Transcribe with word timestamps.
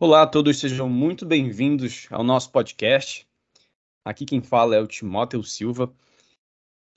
Olá 0.00 0.22
a 0.22 0.26
todos, 0.28 0.60
sejam 0.60 0.88
muito 0.88 1.26
bem-vindos 1.26 2.06
ao 2.12 2.22
nosso 2.22 2.52
podcast. 2.52 3.26
Aqui 4.04 4.24
quem 4.24 4.40
fala 4.40 4.76
é 4.76 4.80
o 4.80 4.86
Timóteo 4.86 5.42
Silva, 5.42 5.92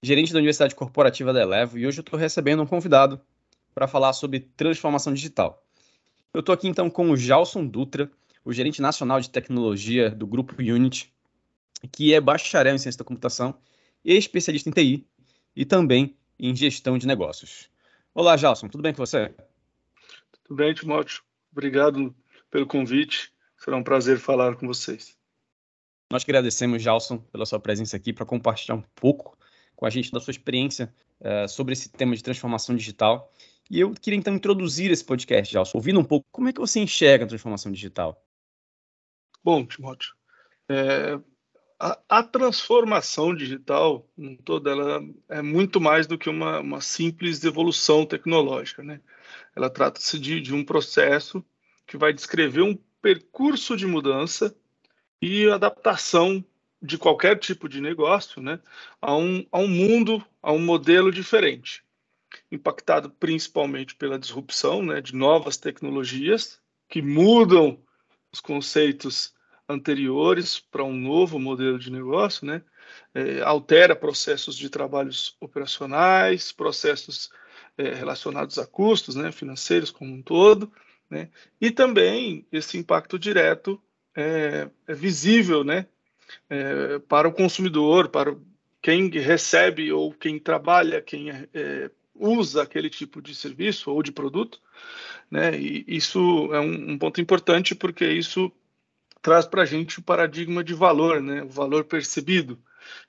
gerente 0.04 0.32
da 0.32 0.38
Universidade 0.38 0.76
Corporativa 0.76 1.34
da 1.34 1.42
Elevo, 1.42 1.80
e 1.80 1.88
hoje 1.88 1.98
eu 1.98 2.04
estou 2.04 2.20
recebendo 2.20 2.62
um 2.62 2.68
convidado 2.68 3.20
para 3.74 3.88
falar 3.88 4.14
sobre 4.14 4.42
transformação 4.42 5.16
digital. 5.16 5.66
Eu 6.32 6.42
estou 6.42 6.54
aqui 6.54 6.68
então 6.68 6.92
com 6.92 7.10
o 7.10 7.18
Jalson 7.18 7.66
Dutra, 7.66 8.08
o 8.46 8.54
gerente 8.54 8.84
nacional 8.84 9.20
de 9.20 9.32
tecnologia 9.32 10.12
do 10.12 10.28
Grupo 10.28 10.54
Unity, 10.62 11.12
que 11.92 12.14
é 12.14 12.22
bacharel 12.22 12.76
em 12.76 12.78
ciência 12.78 13.00
da 13.00 13.06
computação 13.06 13.58
especialista 14.06 14.70
em 14.70 14.74
TI 14.74 15.08
e 15.56 15.66
também 15.66 16.16
em 16.38 16.56
gestão 16.56 17.00
de 17.00 17.08
negócios. 17.08 17.68
Olá, 18.14 18.38
Jalson, 18.38 18.68
tudo 18.68 18.84
bem 18.84 18.94
com 18.94 19.04
você? 19.04 19.34
Tudo 20.44 20.58
bem, 20.58 20.72
Timóteo. 20.76 21.24
Obrigado 21.52 22.16
pelo 22.52 22.68
convite. 22.68 23.34
Será 23.58 23.78
um 23.78 23.84
prazer 23.84 24.20
falar 24.20 24.56
com 24.56 24.68
vocês. 24.68 25.18
Nós 26.12 26.24
agradecemos, 26.24 26.84
Jalson, 26.84 27.18
pela 27.18 27.46
sua 27.46 27.60
presença 27.60 27.96
aqui 27.96 28.12
para 28.12 28.26
compartilhar 28.26 28.76
um 28.76 28.84
pouco 28.94 29.38
com 29.76 29.86
a 29.86 29.90
gente 29.90 30.12
da 30.12 30.20
sua 30.20 30.32
experiência 30.32 30.94
uh, 31.22 31.48
sobre 31.48 31.74
esse 31.74 31.90
tema 31.90 32.16
de 32.16 32.22
transformação 32.22 32.76
digital. 32.76 33.32
E 33.70 33.80
eu 33.80 33.94
queria 33.94 34.20
então 34.20 34.36
introduzir 34.36 34.92
esse 34.92 35.06
podcast, 35.06 35.52
Jalson, 35.54 35.78
ouvindo 35.78 36.00
um 36.00 36.04
pouco 36.04 36.28
como 36.32 36.50
é 36.50 36.54
que 36.54 36.60
você 36.60 36.82
enxerga 36.82 37.24
a 37.24 37.28
transformação 37.28 37.72
digital. 37.72 38.22
Bom, 39.42 39.66
Timóteo, 39.66 40.14
é, 40.70 41.18
a, 41.80 42.00
a, 42.10 42.24
transformação 42.24 43.34
digital, 43.34 44.06
em 44.18 44.36
toda 44.36 44.72
ela 44.72 45.02
é 45.30 45.42
muito 45.42 45.80
mais 45.80 46.06
do 46.06 46.18
que 46.18 46.30
uma, 46.30 46.60
uma 46.60 46.82
simples 46.82 47.44
evolução 47.44 48.06
tecnológica, 48.06 48.84
né? 48.84 49.02
Ela 49.56 49.70
trata-se 49.70 50.20
de, 50.20 50.42
de 50.42 50.54
um 50.54 50.64
processo 50.64 51.44
que 51.92 51.98
vai 51.98 52.14
descrever 52.14 52.62
um 52.62 52.74
percurso 53.02 53.76
de 53.76 53.86
mudança 53.86 54.56
e 55.22 55.50
adaptação 55.50 56.42
de 56.82 56.98
qualquer 56.98 57.38
tipo 57.38 57.68
de 57.68 57.82
negócio 57.82 58.42
né, 58.42 58.62
a, 59.02 59.14
um, 59.14 59.46
a 59.52 59.60
um 59.60 59.68
mundo, 59.68 60.26
a 60.42 60.54
um 60.54 60.60
modelo 60.60 61.12
diferente, 61.12 61.84
impactado 62.50 63.10
principalmente 63.10 63.94
pela 63.94 64.18
disrupção 64.18 64.82
né, 64.82 65.02
de 65.02 65.14
novas 65.14 65.58
tecnologias 65.58 66.62
que 66.88 67.02
mudam 67.02 67.78
os 68.32 68.40
conceitos 68.40 69.34
anteriores 69.68 70.62
para 70.62 70.86
um 70.86 70.96
novo 70.96 71.38
modelo 71.38 71.78
de 71.78 71.92
negócio, 71.92 72.48
né, 72.48 72.64
é, 73.14 73.42
altera 73.42 73.98
processos 73.98 74.56
de 74.56 74.70
trabalhos 74.70 75.36
operacionais, 75.42 76.54
processos 76.54 77.30
é, 77.78 77.94
relacionados 77.94 78.58
a 78.58 78.66
custos 78.66 79.14
né, 79.14 79.30
financeiros 79.30 79.92
como 79.92 80.14
um 80.14 80.22
todo, 80.22 80.72
né? 81.12 81.30
E 81.60 81.70
também 81.70 82.46
esse 82.52 82.78
impacto 82.78 83.20
direto 83.20 83.80
é, 84.16 84.70
é 84.88 84.94
visível 84.94 85.64
né? 85.64 85.86
É, 86.50 86.98
para 87.00 87.28
o 87.28 87.34
consumidor, 87.34 88.08
para 88.08 88.36
quem 88.82 89.10
recebe 89.10 89.92
ou 89.92 90.14
quem 90.14 90.40
trabalha, 90.40 91.02
quem 91.02 91.30
é, 91.30 91.92
usa 92.16 92.64
aquele 92.64 92.90
tipo 92.90 93.22
de 93.22 93.36
serviço 93.36 93.92
ou 93.92 94.02
de 94.02 94.12
produto. 94.12 94.60
Né? 95.30 95.60
E 95.60 95.84
isso 95.88 96.50
é 96.54 96.60
um, 96.60 96.92
um 96.92 96.98
ponto 96.98 97.20
importante 97.20 97.76
porque 97.76 98.06
isso 98.06 98.52
traz 99.22 99.46
para 99.46 99.64
a 99.64 99.66
gente 99.66 100.00
o 100.00 100.04
paradigma 100.04 100.64
de 100.64 100.74
valor, 100.74 101.22
né? 101.22 101.44
o 101.44 101.50
valor 101.50 101.84
percebido, 101.84 102.58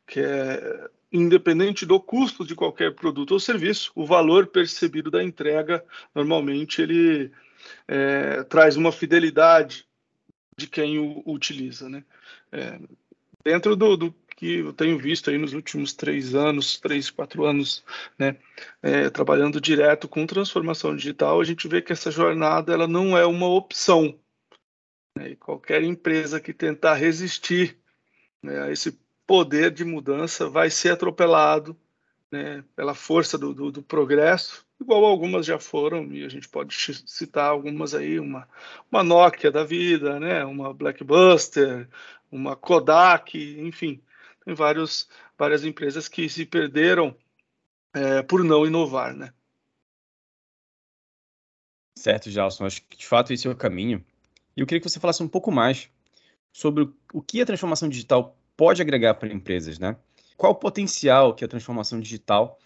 que 0.07 0.21
é 0.21 0.91
independente 1.13 1.85
do 1.85 2.01
custo 2.01 2.45
de 2.45 2.55
qualquer 2.55 2.95
produto 2.95 3.33
ou 3.33 3.41
serviço, 3.41 3.93
o 3.95 4.07
valor 4.07 4.47
percebido 4.47 5.11
da 5.11 5.23
entrega, 5.23 5.85
normalmente 6.15 6.81
ele 6.81 7.31
é, 7.87 8.43
traz 8.45 8.77
uma 8.77 8.93
fidelidade 8.93 9.87
de 10.57 10.67
quem 10.67 10.99
o, 10.99 11.23
utiliza, 11.27 11.89
né? 11.89 12.05
É, 12.51 12.79
dentro 13.45 13.75
do, 13.75 13.97
do, 13.97 14.15
que 14.37 14.57
eu 14.57 14.73
tenho 14.73 14.99
visto 14.99 15.31
aí 15.31 15.39
nos 15.39 15.53
últimos 15.53 15.93
três 15.93 16.35
anos, 16.35 16.77
três, 16.77 17.11
quatro 17.11 17.45
anos, 17.45 17.85
né, 18.19 18.37
é, 18.83 19.09
trabalhando 19.09 19.61
direto 19.61 20.09
com 20.09 20.27
transformação 20.27 20.97
digital, 20.97 21.41
a 21.41 21.45
gente 21.45 21.69
vê 21.69 21.81
que 21.81 21.93
essa 21.93 22.11
jornada 22.11 22.73
ela 22.73 22.89
não 22.89 23.17
é 23.17 23.25
uma 23.25 23.47
opção. 23.47 24.19
Né? 25.17 25.31
E 25.31 25.37
qualquer 25.37 25.85
empresa 25.85 26.41
que 26.41 26.53
tentar 26.53 26.95
resistir 26.95 27.79
né, 28.43 28.65
a 28.65 28.73
esse 28.73 28.99
poder 29.27 29.71
de 29.71 29.85
mudança 29.85 30.49
vai 30.49 30.71
ser 30.71 30.91
atropelado 30.91 31.77
né, 32.33 32.65
pela 32.75 32.95
força 32.95 33.39
do, 33.39 33.55
do, 33.55 33.71
do 33.71 33.83
progresso 33.83 34.67
igual 34.83 35.05
algumas 35.05 35.47
já 35.47 35.59
foram, 35.59 36.13
e 36.13 36.25
a 36.25 36.29
gente 36.29 36.49
pode 36.49 36.75
citar 37.07 37.47
algumas 37.47 37.95
aí, 37.95 38.21
uma, 38.21 38.49
uma 38.91 39.03
Nokia 39.03 39.51
da 39.51 39.65
vida, 39.65 40.21
né, 40.21 40.45
uma 40.45 40.75
Blackbuster, 40.75 41.89
uma 42.31 42.55
Kodak, 42.55 43.39
enfim, 43.61 44.03
tem 44.45 44.55
vários, 44.55 45.09
várias 45.39 45.65
empresas 45.65 46.09
que 46.09 46.29
se 46.29 46.45
perderam 46.45 47.17
é, 47.95 48.23
por 48.23 48.45
não 48.45 48.67
inovar, 48.67 49.15
né. 49.15 49.33
Certo, 51.97 52.31
Gelson, 52.31 52.67
acho 52.67 52.83
que 52.83 52.97
de 52.97 53.07
fato 53.07 53.33
esse 53.33 53.47
é 53.47 53.51
o 53.51 53.57
caminho. 53.57 54.05
E 54.57 54.61
eu 54.61 54.67
queria 54.67 54.81
que 54.81 54.89
você 54.89 54.99
falasse 54.99 55.23
um 55.23 55.29
pouco 55.29 55.53
mais 55.53 55.89
sobre 56.53 56.93
o 57.13 57.23
que 57.23 57.41
a 57.41 57.47
transformação 57.47 57.89
digital 57.89 58.37
pode 58.57 58.83
agregar 58.83 59.15
para 59.15 59.33
empresas, 59.33 59.79
né? 59.79 59.97
Qual 60.37 60.53
o 60.53 60.57
potencial 60.57 61.35
que 61.35 61.45
a 61.45 61.49
transformação 61.49 62.01
digital 62.01 62.59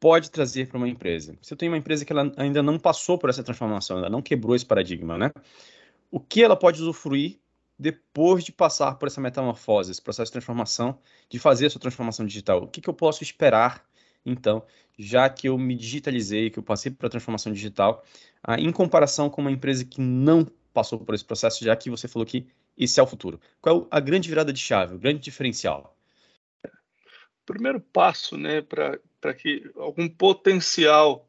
pode 0.00 0.30
trazer 0.30 0.68
para 0.68 0.78
uma 0.78 0.88
empresa? 0.88 1.36
Se 1.40 1.52
eu 1.52 1.56
tenho 1.56 1.72
uma 1.72 1.78
empresa 1.78 2.04
que 2.04 2.12
ela 2.12 2.32
ainda 2.36 2.62
não 2.62 2.78
passou 2.78 3.18
por 3.18 3.30
essa 3.30 3.42
transformação, 3.42 3.98
ela 3.98 4.10
não 4.10 4.22
quebrou 4.22 4.56
esse 4.56 4.66
paradigma, 4.66 5.16
né? 5.16 5.30
O 6.10 6.20
que 6.20 6.42
ela 6.42 6.56
pode 6.56 6.80
usufruir 6.80 7.38
depois 7.78 8.44
de 8.44 8.52
passar 8.52 8.94
por 8.96 9.08
essa 9.08 9.20
metamorfose, 9.20 9.90
esse 9.90 10.02
processo 10.02 10.28
de 10.28 10.32
transformação, 10.32 10.98
de 11.28 11.38
fazer 11.38 11.66
a 11.66 11.70
sua 11.70 11.80
transformação 11.80 12.26
digital? 12.26 12.62
O 12.62 12.68
que, 12.68 12.80
que 12.80 12.88
eu 12.88 12.94
posso 12.94 13.22
esperar, 13.22 13.84
então, 14.24 14.62
já 14.98 15.28
que 15.28 15.48
eu 15.48 15.58
me 15.58 15.74
digitalizei, 15.74 16.50
que 16.50 16.58
eu 16.58 16.62
passei 16.62 16.92
por 16.92 17.06
a 17.06 17.08
transformação 17.08 17.52
digital, 17.52 18.04
ah, 18.42 18.60
em 18.60 18.70
comparação 18.72 19.30
com 19.30 19.40
uma 19.40 19.50
empresa 19.50 19.84
que 19.84 20.00
não 20.00 20.46
passou 20.72 20.98
por 20.98 21.14
esse 21.14 21.24
processo, 21.24 21.64
já 21.64 21.74
que 21.76 21.90
você 21.90 22.06
falou 22.08 22.26
que 22.26 22.46
esse 22.76 22.98
é 22.98 23.02
o 23.02 23.06
futuro? 23.06 23.40
Qual 23.60 23.82
é 23.82 23.86
a 23.90 24.00
grande 24.00 24.28
virada 24.28 24.52
de 24.52 24.60
chave, 24.60 24.94
o 24.94 24.98
grande 24.98 25.20
diferencial? 25.20 25.96
Primeiro 27.44 27.80
passo 27.80 28.36
né, 28.36 28.60
para 28.62 29.34
que 29.34 29.70
algum 29.76 30.08
potencial 30.08 31.28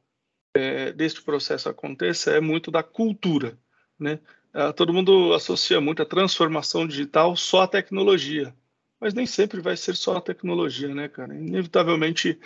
é, 0.54 0.92
deste 0.92 1.22
processo 1.22 1.68
aconteça 1.70 2.32
é 2.32 2.40
muito 2.40 2.70
da 2.70 2.84
cultura, 2.84 3.58
né? 4.00 4.20
Ah, 4.54 4.72
todo 4.72 4.94
mundo 4.94 5.34
associa 5.34 5.82
muito 5.82 6.04
a 6.04 6.06
transformação 6.06 6.88
digital 6.88 7.36
só 7.36 7.64
à 7.64 7.68
tecnologia, 7.68 8.56
mas 9.02 9.14
nem 9.14 9.26
sempre 9.26 9.60
vai 9.60 9.76
ser 9.76 9.96
só 9.96 10.18
a 10.18 10.22
tecnologia, 10.22 10.94
né, 10.94 11.08
cara? 11.08 11.34
Inevitavelmente, 11.34 12.40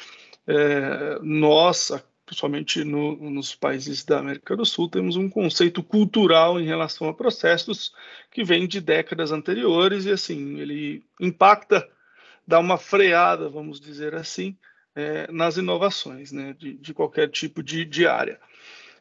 é, 0.48 1.20
nós, 1.22 1.92
principalmente 2.26 2.86
no, 2.86 3.30
nos 3.30 3.54
países 3.54 4.06
da 4.06 4.20
América 4.20 4.56
do 4.56 4.66
Sul, 4.66 4.90
temos 4.90 5.18
um 5.18 5.30
conceito 5.30 5.84
cultural 5.84 6.62
em 6.62 6.66
relação 6.66 7.10
a 7.10 7.14
processos 7.14 7.94
que 8.32 8.42
vem 8.42 8.66
de 8.66 8.80
décadas 8.80 9.34
anteriores 9.34 10.06
e, 10.06 10.12
assim, 10.12 10.60
ele 10.60 11.04
impacta, 11.20 11.86
dá 12.48 12.60
uma 12.60 12.78
freada, 12.78 13.50
vamos 13.50 13.80
dizer 13.80 14.16
assim, 14.16 14.58
é, 14.96 15.30
nas 15.32 15.58
inovações, 15.58 16.32
né, 16.32 16.54
de, 16.54 16.76
de 16.76 16.94
qualquer 16.94 17.30
tipo 17.30 17.62
de, 17.62 17.84
de, 17.84 18.08
área. 18.08 18.40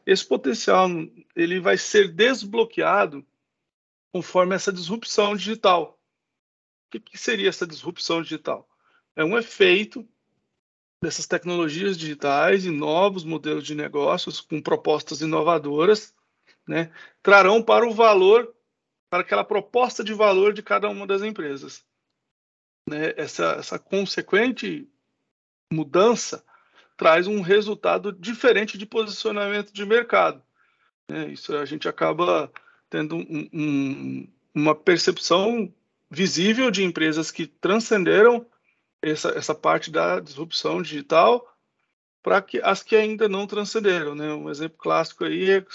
Esse 0.05 0.25
potencial 0.25 0.89
ele 1.35 1.59
vai 1.59 1.77
ser 1.77 2.13
desbloqueado 2.13 3.25
conforme 4.11 4.53
essa 4.53 4.71
disrupção 4.71 5.35
digital. 5.35 5.97
O 6.87 6.91
que, 6.91 6.99
que 6.99 7.17
seria 7.17 7.49
essa 7.49 7.65
disrupção 7.65 8.21
digital? 8.21 8.67
É 9.15 9.23
um 9.23 9.37
efeito 9.37 10.07
dessas 11.01 11.25
tecnologias 11.25 11.97
digitais 11.97 12.65
e 12.65 12.69
novos 12.69 13.23
modelos 13.23 13.65
de 13.65 13.75
negócios 13.75 14.41
com 14.41 14.61
propostas 14.61 15.21
inovadoras, 15.21 16.13
né, 16.67 16.91
trarão 17.23 17.63
para 17.63 17.87
o 17.87 17.93
valor, 17.93 18.53
para 19.09 19.21
aquela 19.21 19.43
proposta 19.43 20.03
de 20.03 20.13
valor 20.13 20.53
de 20.53 20.61
cada 20.61 20.89
uma 20.89 21.07
das 21.07 21.21
empresas. 21.21 21.86
Né, 22.87 23.13
essa, 23.17 23.57
essa 23.59 23.77
consequente 23.77 24.87
mudança 25.71 26.43
traz 26.95 27.27
um 27.27 27.41
resultado 27.41 28.11
diferente 28.11 28.77
de 28.77 28.85
posicionamento 28.85 29.71
de 29.73 29.85
mercado. 29.85 30.41
É, 31.09 31.25
isso 31.25 31.55
a 31.55 31.65
gente 31.65 31.87
acaba 31.87 32.51
tendo 32.89 33.17
um, 33.17 33.49
um, 33.53 34.27
uma 34.53 34.73
percepção 34.73 35.71
visível 36.09 36.71
de 36.71 36.83
empresas 36.83 37.29
que 37.29 37.45
transcenderam 37.45 38.45
essa, 39.01 39.29
essa 39.29 39.53
parte 39.53 39.91
da 39.91 40.19
disrupção 40.19 40.81
digital 40.81 41.53
para 42.23 42.41
que 42.41 42.59
as 42.61 42.81
que 42.81 42.95
ainda 42.95 43.29
não 43.29 43.45
transcenderam. 43.45 44.15
Né? 44.15 44.33
Um 44.33 44.49
exemplo 44.49 44.77
clássico 44.77 45.23
aí 45.23 45.51
é 45.51 45.65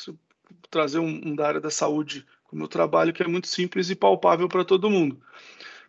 trazer 0.70 0.98
um, 0.98 1.20
um 1.28 1.34
da 1.34 1.46
área 1.46 1.60
da 1.60 1.70
saúde 1.70 2.26
como 2.44 2.64
eu 2.64 2.68
trabalho, 2.68 3.12
que 3.14 3.22
é 3.22 3.26
muito 3.26 3.46
simples 3.46 3.88
e 3.88 3.94
palpável 3.94 4.48
para 4.48 4.64
todo 4.64 4.90
mundo. 4.90 5.18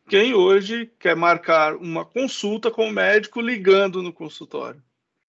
Quem 0.07 0.33
hoje 0.33 0.91
quer 0.99 1.15
marcar 1.15 1.75
uma 1.75 2.05
consulta 2.05 2.69
com 2.69 2.87
o 2.87 2.91
médico 2.91 3.41
ligando 3.41 4.01
no 4.01 4.11
consultório? 4.11 4.83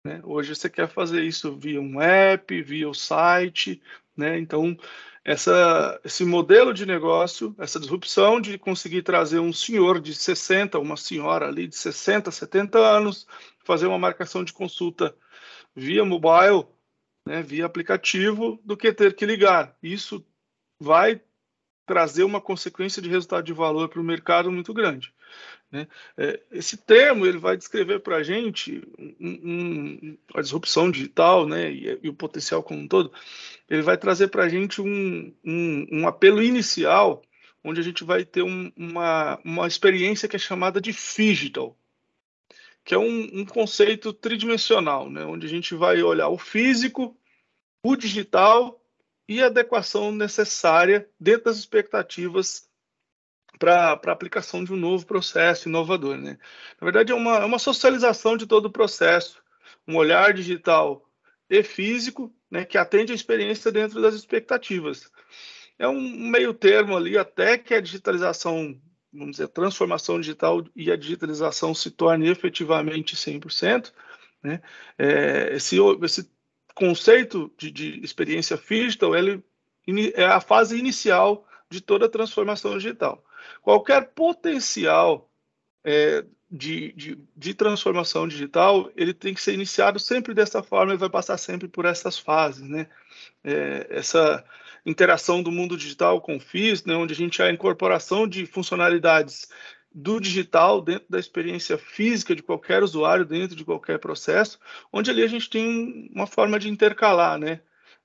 Né? 0.04 0.20
Hoje 0.24 0.54
você 0.54 0.68
quer 0.68 0.88
fazer 0.88 1.22
isso 1.22 1.56
via 1.56 1.80
um 1.80 2.00
app, 2.00 2.62
via 2.62 2.88
o 2.88 2.94
site, 2.94 3.82
né? 4.16 4.38
Então, 4.38 4.76
essa, 5.24 5.98
esse 6.04 6.24
modelo 6.24 6.74
de 6.74 6.84
negócio, 6.84 7.54
essa 7.58 7.80
disrupção 7.80 8.40
de 8.40 8.58
conseguir 8.58 9.02
trazer 9.02 9.38
um 9.38 9.52
senhor 9.52 10.00
de 10.00 10.14
60, 10.14 10.78
uma 10.78 10.96
senhora 10.96 11.48
ali 11.48 11.66
de 11.66 11.76
60, 11.76 12.30
70 12.30 12.78
anos, 12.78 13.26
fazer 13.64 13.86
uma 13.86 13.98
marcação 13.98 14.44
de 14.44 14.52
consulta 14.52 15.16
via 15.74 16.04
mobile, 16.04 16.66
né, 17.26 17.42
via 17.42 17.64
aplicativo, 17.64 18.60
do 18.64 18.76
que 18.76 18.92
ter 18.92 19.14
que 19.16 19.24
ligar. 19.24 19.76
Isso 19.82 20.24
vai 20.78 21.20
trazer 21.86 22.24
uma 22.24 22.40
consequência 22.40 23.00
de 23.02 23.08
resultado 23.08 23.44
de 23.44 23.52
valor 23.52 23.88
para 23.88 24.00
o 24.00 24.04
mercado 24.04 24.50
muito 24.50 24.72
grande. 24.72 25.12
Né? 25.70 25.88
É, 26.16 26.40
esse 26.52 26.76
termo 26.76 27.26
ele 27.26 27.38
vai 27.38 27.56
descrever 27.56 28.00
para 28.00 28.16
a 28.16 28.22
gente 28.22 28.82
um, 28.98 29.16
um, 29.20 30.18
a 30.34 30.40
disrupção 30.40 30.90
digital 30.90 31.46
né, 31.46 31.70
e, 31.70 31.98
e, 32.02 32.08
o 32.08 32.14
potencial 32.14 32.62
como 32.62 32.80
um 32.80 32.88
todo. 32.88 33.12
Ele 33.68 33.82
vai 33.82 33.96
trazer 33.96 34.28
para 34.28 34.44
a 34.44 34.48
gente 34.48 34.80
um, 34.80 35.34
um, 35.44 36.06
apelo 36.06 36.42
inicial, 36.42 37.22
onde 37.62 37.80
a 37.80 37.82
gente 37.82 38.04
vai 38.04 38.24
ter 38.24 38.42
uma, 38.42 39.40
uma 39.44 39.66
experiência 39.66 40.28
que 40.28 40.36
é 40.36 40.38
chamada 40.38 40.80
de 40.80 40.92
digital, 40.92 41.76
que 42.84 42.94
é 42.94 42.98
um, 42.98 43.44
conceito 43.44 44.12
tridimensional, 44.12 45.10
né, 45.10 45.24
onde 45.24 45.46
a 45.46 45.50
gente 45.50 45.74
vai 45.74 46.02
olhar 46.02 46.28
o 46.28 46.38
físico, 46.38 47.16
o 47.82 47.96
digital 47.96 48.80
e 49.28 49.42
adequação 49.42 50.12
necessária 50.12 51.08
dentro 51.18 51.44
das 51.44 51.58
expectativas 51.58 52.68
para 53.58 53.92
a 53.92 54.12
aplicação 54.12 54.64
de 54.64 54.72
um 54.72 54.76
novo 54.76 55.06
processo 55.06 55.68
inovador. 55.68 56.16
Né? 56.16 56.38
Na 56.80 56.84
verdade, 56.84 57.12
é 57.12 57.14
uma, 57.14 57.38
é 57.38 57.44
uma 57.44 57.58
socialização 57.58 58.36
de 58.36 58.46
todo 58.46 58.66
o 58.66 58.72
processo, 58.72 59.42
um 59.86 59.96
olhar 59.96 60.32
digital 60.32 61.08
e 61.48 61.62
físico 61.62 62.34
né, 62.50 62.64
que 62.64 62.78
atende 62.78 63.12
a 63.12 63.14
experiência 63.14 63.70
dentro 63.70 64.00
das 64.00 64.14
expectativas. 64.14 65.10
É 65.78 65.88
um 65.88 66.00
meio 66.00 66.54
termo 66.54 66.96
ali 66.96 67.18
até 67.18 67.58
que 67.58 67.74
a 67.74 67.80
digitalização, 67.80 68.80
vamos 69.12 69.32
dizer, 69.32 69.44
a 69.44 69.48
transformação 69.48 70.20
digital 70.20 70.64
e 70.74 70.90
a 70.90 70.96
digitalização 70.96 71.74
se 71.74 71.90
torne 71.90 72.28
efetivamente 72.28 73.16
100%. 73.16 73.92
Né? 74.42 74.60
É, 74.98 75.54
esse, 75.54 75.76
esse 76.02 76.30
conceito 76.74 77.52
de, 77.56 77.70
de 77.70 78.04
experiência 78.04 78.56
digital 78.56 79.14
ele 79.14 79.42
é 80.14 80.24
a 80.24 80.40
fase 80.40 80.78
inicial 80.78 81.46
de 81.70 81.80
toda 81.80 82.06
a 82.06 82.10
transformação 82.10 82.76
digital. 82.76 83.22
Qualquer 83.62 84.12
potencial 84.14 85.30
é, 85.84 86.24
de, 86.50 86.92
de, 86.92 87.18
de, 87.36 87.54
transformação 87.54 88.26
digital, 88.26 88.90
ele 88.96 89.12
tem 89.12 89.34
que 89.34 89.42
ser 89.42 89.52
iniciado 89.52 89.98
sempre 89.98 90.32
dessa 90.32 90.62
forma, 90.62 90.92
ele 90.92 90.98
vai 90.98 91.10
passar 91.10 91.36
sempre 91.36 91.68
por 91.68 91.84
essas 91.84 92.18
fases, 92.18 92.66
né? 92.68 92.86
É, 93.42 93.86
essa 93.90 94.44
interação 94.86 95.42
do 95.42 95.50
mundo 95.50 95.76
digital 95.76 96.20
com 96.20 96.36
o 96.36 96.40
físico, 96.40 96.88
né, 96.88 96.94
onde 96.94 97.14
a 97.14 97.16
gente 97.16 97.40
a 97.46 97.50
incorporação 97.50 98.28
de 98.28 98.44
funcionalidades 98.44 99.48
do 99.94 100.18
digital 100.20 100.82
dentro 100.82 101.06
da 101.08 101.20
experiência 101.20 101.78
física 101.78 102.34
de 102.34 102.42
qualquer 102.42 102.82
usuário, 102.82 103.24
dentro 103.24 103.54
de 103.54 103.64
qualquer 103.64 103.98
processo, 103.98 104.58
onde 104.92 105.10
ali 105.10 105.22
a 105.22 105.28
gente 105.28 105.48
tem 105.48 106.10
uma 106.12 106.26
forma 106.26 106.58
de 106.58 106.68
intercalar, 106.68 107.38
né? 107.38 107.60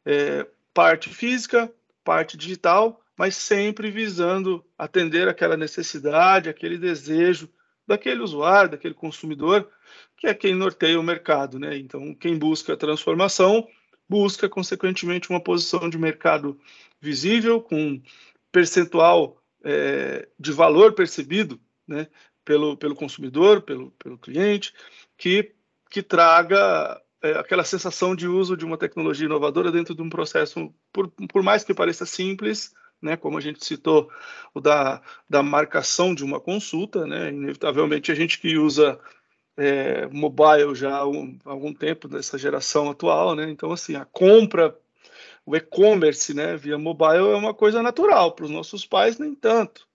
É, 0.05 0.45
parte 0.73 1.09
física, 1.09 1.71
parte 2.03 2.37
digital, 2.37 3.01
mas 3.17 3.35
sempre 3.35 3.89
visando 3.89 4.63
atender 4.77 5.27
aquela 5.27 5.57
necessidade, 5.57 6.47
aquele 6.47 6.77
desejo 6.77 7.49
daquele 7.87 8.21
usuário, 8.21 8.71
daquele 8.71 8.93
consumidor, 8.93 9.67
que 10.15 10.27
é 10.27 10.33
quem 10.33 10.53
norteia 10.53 10.99
o 10.99 11.03
mercado, 11.03 11.57
né? 11.57 11.75
Então, 11.77 12.13
quem 12.13 12.37
busca 12.37 12.77
transformação 12.77 13.67
busca, 14.09 14.49
consequentemente, 14.49 15.29
uma 15.29 15.39
posição 15.39 15.87
de 15.87 15.97
mercado 15.97 16.59
visível, 16.99 17.61
com 17.61 18.01
percentual 18.51 19.39
é, 19.63 20.27
de 20.39 20.51
valor 20.51 20.93
percebido 20.93 21.59
né, 21.89 22.07
pelo, 22.45 22.77
pelo 22.77 22.95
consumidor, 22.95 23.61
pelo, 23.61 23.91
pelo 23.91 24.17
cliente, 24.17 24.73
que, 25.17 25.53
que 25.89 26.01
traga 26.01 27.01
é, 27.21 27.31
aquela 27.31 27.63
sensação 27.63 28.15
de 28.15 28.27
uso 28.27 28.55
de 28.55 28.63
uma 28.63 28.77
tecnologia 28.77 29.25
inovadora 29.25 29.71
dentro 29.71 29.95
de 29.95 30.01
um 30.01 30.09
processo, 30.09 30.73
por, 30.93 31.09
por 31.09 31.43
mais 31.43 31.63
que 31.63 31.73
pareça 31.73 32.05
simples, 32.05 32.73
né, 33.01 33.17
como 33.17 33.37
a 33.37 33.41
gente 33.41 33.65
citou, 33.65 34.09
o 34.53 34.61
da, 34.61 35.01
da 35.27 35.41
marcação 35.41 36.13
de 36.13 36.23
uma 36.23 36.39
consulta, 36.39 37.07
né, 37.07 37.29
inevitavelmente 37.29 38.11
a 38.11 38.15
gente 38.15 38.39
que 38.39 38.57
usa 38.57 38.99
é, 39.57 40.07
mobile 40.07 40.75
já 40.75 40.97
há, 40.97 41.07
um, 41.07 41.37
algum 41.43 41.73
tempo 41.73 42.07
dessa 42.07 42.37
geração 42.37 42.89
atual, 42.89 43.35
né, 43.35 43.49
então 43.49 43.71
assim, 43.71 43.95
a 43.95 44.05
compra, 44.05 44.77
o 45.45 45.55
e-commerce 45.55 46.33
né, 46.33 46.55
via 46.55 46.77
mobile 46.77 47.31
é 47.31 47.35
uma 47.35 47.53
coisa 47.53 47.81
natural, 47.81 48.33
para 48.33 48.45
os 48.45 48.51
nossos 48.51 48.85
pais 48.85 49.17
nem 49.17 49.33
tanto. 49.33 49.88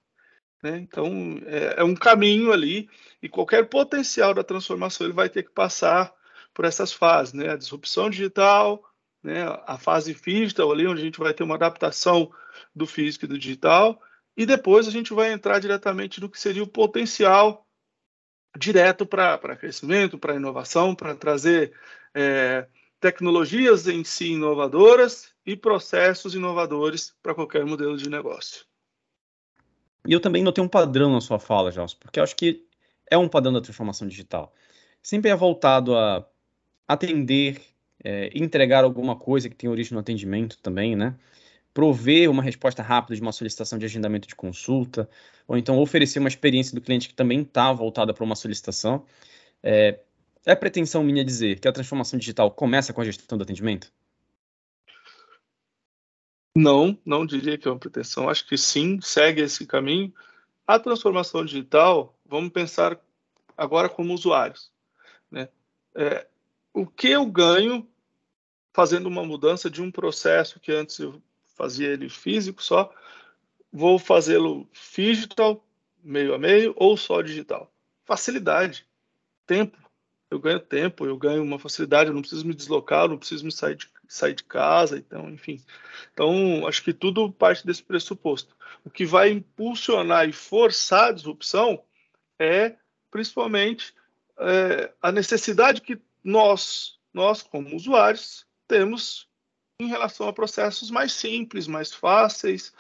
Né? 0.65 0.79
Então, 0.79 1.39
é, 1.45 1.75
é, 1.77 1.85
um 1.85 1.95
caminho 1.95 2.51
ali, 2.51 2.89
e 3.23 3.29
qualquer 3.29 3.69
potencial 3.69 4.33
da 4.33 4.43
transformação 4.43 5.07
ele 5.07 5.13
vai 5.13 5.29
ter 5.29 5.43
que 5.43 5.51
passar 5.51 6.11
por 6.55 6.65
essas 6.65 6.91
fases, 6.91 7.35
né? 7.35 7.51
A 7.51 7.57
disrupção 7.57 8.09
digital, 8.09 8.83
né? 9.23 9.45
a 9.67 9.77
fase 9.77 10.15
digital 10.15 10.73
ali, 10.73 10.87
onde 10.87 11.03
a 11.03 11.05
gente 11.05 11.19
vai 11.19 11.35
ter 11.35 11.43
uma 11.43 11.57
adaptação 11.57 12.33
do 12.75 12.87
físico 12.87 13.27
e 13.27 13.29
do 13.29 13.39
digital, 13.39 14.01
e 14.35 14.47
depois 14.47 14.89
a 14.89 14.91
gente 14.91 15.13
vai 15.13 15.33
entrar 15.33 15.59
diretamente 15.59 16.19
no 16.19 16.31
que 16.31 16.41
seria 16.41 16.63
o 16.63 16.67
potencial 16.67 17.67
direto 18.57 19.05
para 19.05 19.57
crescimento, 19.57 20.19
para 20.19 20.37
inovação, 20.37 20.95
para 20.95 21.15
trazer 21.15 21.75
é, 22.15 22.67
tecnologias 23.01 23.87
em 23.87 24.03
si 24.03 24.31
inovadoras 24.33 25.35
e 25.45 25.55
processos 25.55 26.35
inovadores 26.35 27.15
para 27.23 27.35
qualquer 27.35 27.67
modelo 27.67 27.99
de 27.99 28.09
negócio. 28.09 28.65
E 30.07 30.13
eu 30.13 30.21
também 30.21 30.43
notei 30.43 30.63
um 30.63 30.69
padrão 30.69 31.13
na 31.13 31.21
sua 31.21 31.39
fala, 31.39 31.73
Gelson, 31.73 31.97
porque 31.99 32.19
eu 32.21 32.25
acho 32.25 32.37
que 32.37 32.67
é 33.11 33.17
um 33.17 33.29
padrão 33.29 33.53
da 33.53 33.61
transformação 33.61 34.07
digital. 34.07 34.53
Sempre 35.03 35.31
é 35.31 35.37
voltado 35.37 35.97
a 35.97 36.27
atender, 36.87 37.61
é, 38.03 38.31
entregar 38.35 38.85
alguma 38.85 39.17
coisa 39.17 39.49
que 39.49 39.57
tem 39.57 39.69
origem 39.69 39.95
no 39.95 40.01
atendimento 40.01 40.59
também, 40.63 40.95
né? 40.95 41.17
Prover 41.73 42.31
uma 42.31 42.43
resposta 42.43 42.83
rápida 42.83 43.17
de 43.17 43.23
uma 43.23 43.33
solicitação 43.33 43.79
de 43.79 43.85
agendamento 43.85 44.29
de 44.29 44.35
consulta, 44.37 45.09
ou 45.49 45.57
então 45.57 45.79
oferecer 45.79 46.19
uma 46.19 46.29
experiência 46.29 46.75
do 46.75 46.81
cliente 46.81 47.09
que 47.09 47.15
também 47.15 47.43
está 47.43 47.73
voltada 47.73 48.13
para 48.15 48.25
uma 48.25 48.37
solicitação. 48.37 49.05
É, 49.63 49.99
é 50.47 50.55
pretensão 50.55 51.03
minha 51.03 51.25
dizer 51.25 51.59
que 51.59 51.67
a 51.67 51.73
transformação 51.73 52.19
digital 52.19 52.51
começa 52.51 52.93
com 52.93 53.01
a 53.01 53.05
gestão 53.05 53.39
do 53.39 53.43
atendimento? 53.43 53.91
Não, 56.57 56.97
não 57.05 57.27
diria 57.27 57.59
que 57.59 57.67
é 57.67 57.71
uma 57.71 57.79
pretensão. 57.79 58.29
Acho 58.29 58.47
que 58.47 58.57
sim, 58.57 59.01
segue 59.01 59.43
esse 59.43 59.67
caminho. 59.67 60.15
A 60.67 60.79
transformação 60.79 61.45
digital, 61.45 62.17
vamos 62.25 62.53
pensar 62.53 62.99
agora 63.57 63.89
como 63.89 64.15
usuários. 64.15 64.71
Né? 65.31 65.49
É, 65.95 66.27
o 66.73 66.87
que 66.87 67.09
eu 67.09 67.27
ganho 67.27 67.87
fazendo 68.73 69.07
uma 69.07 69.25
mudança 69.25 69.71
de 69.71 69.83
um 69.83 69.91
processo 69.91 70.61
que 70.61 70.73
antes 70.73 70.99
eu 70.99 71.21
fazia 71.57 71.89
ele 71.89 72.09
físico 72.09 72.63
só, 72.63 72.93
vou 73.73 73.99
fazê-lo 73.99 74.69
digital, 74.97 75.65
meio 76.03 76.35
a 76.35 76.39
meio, 76.39 76.73
ou 76.77 76.97
só 76.97 77.23
digital? 77.23 77.73
Facilidade, 78.05 78.87
tempo. 79.47 79.79
Eu 80.31 80.41
ganho 80.41 80.59
tempo, 80.59 81.07
eu 81.07 81.17
ganho 81.17 81.43
uma 81.43 81.59
facilidade, 81.59 82.11
eu 82.11 82.15
não 82.15 82.21
preciso 82.21 82.47
me 82.47 82.55
deslocar, 82.55 83.05
eu 83.05 83.11
não 83.11 83.19
preciso 83.19 83.45
me 83.45 83.53
sair 83.53 83.77
de 83.77 83.89
sair 84.09 84.35
de 84.35 84.45
casa, 84.45 84.99
então, 84.99 85.31
enfim. 85.31 85.61
Então, 86.13 86.67
acho 86.67 86.83
que 86.83 86.93
tudo 86.93 87.33
parte 87.33 87.67
desse 87.67 87.83
pressuposto. 87.83 88.57
O 88.85 88.91
que 88.91 89.05
vai 89.05 89.31
impulsionar 89.31 90.29
e 90.29 90.33
forçar 90.33 91.09
a 91.09 91.13
disrupção 91.13 91.83
é, 92.39 92.77
principalmente, 93.11 93.95
é, 94.39 94.93
a 95.01 95.13
necessidade 95.13 95.81
que 95.81 95.99
nós, 96.23 96.99
nós 97.13 97.43
como 97.43 97.75
usuários, 97.75 98.47
temos 98.67 99.29
em 99.81 99.89
relação 99.89 100.29
a 100.29 100.33
processos 100.33 100.91
mais 100.91 101.13
simples, 101.13 101.67
mais 101.67 101.93
fáceis, 101.93 102.73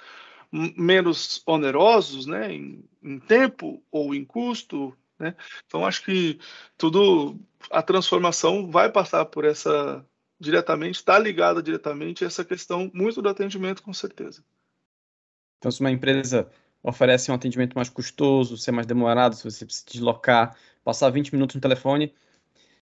menos 0.50 1.42
onerosos, 1.46 2.26
né, 2.26 2.52
em, 2.52 2.84
em 3.02 3.18
tempo 3.18 3.82
ou 3.90 4.14
em 4.14 4.24
custo, 4.24 4.96
né? 5.18 5.34
Então 5.66 5.86
acho 5.86 6.04
que 6.04 6.38
tudo 6.76 7.38
a 7.70 7.82
transformação 7.82 8.70
vai 8.70 8.90
passar 8.90 9.24
por 9.26 9.44
essa 9.44 10.04
diretamente, 10.38 10.96
está 10.96 11.18
ligada 11.18 11.62
diretamente 11.62 12.24
a 12.24 12.26
essa 12.26 12.44
questão 12.44 12.90
muito 12.92 13.22
do 13.22 13.28
atendimento, 13.28 13.82
com 13.82 13.92
certeza. 13.92 14.44
Então, 15.58 15.70
se 15.70 15.80
uma 15.80 15.90
empresa 15.90 16.50
oferece 16.82 17.30
um 17.30 17.34
atendimento 17.34 17.74
mais 17.74 17.88
custoso, 17.88 18.58
ser 18.58 18.72
mais 18.72 18.86
demorado, 18.86 19.34
se 19.34 19.44
você 19.44 19.64
precisa 19.64 19.86
deslocar, 19.90 20.56
passar 20.84 21.08
20 21.10 21.32
minutos 21.32 21.54
no 21.54 21.60
telefone, 21.60 22.12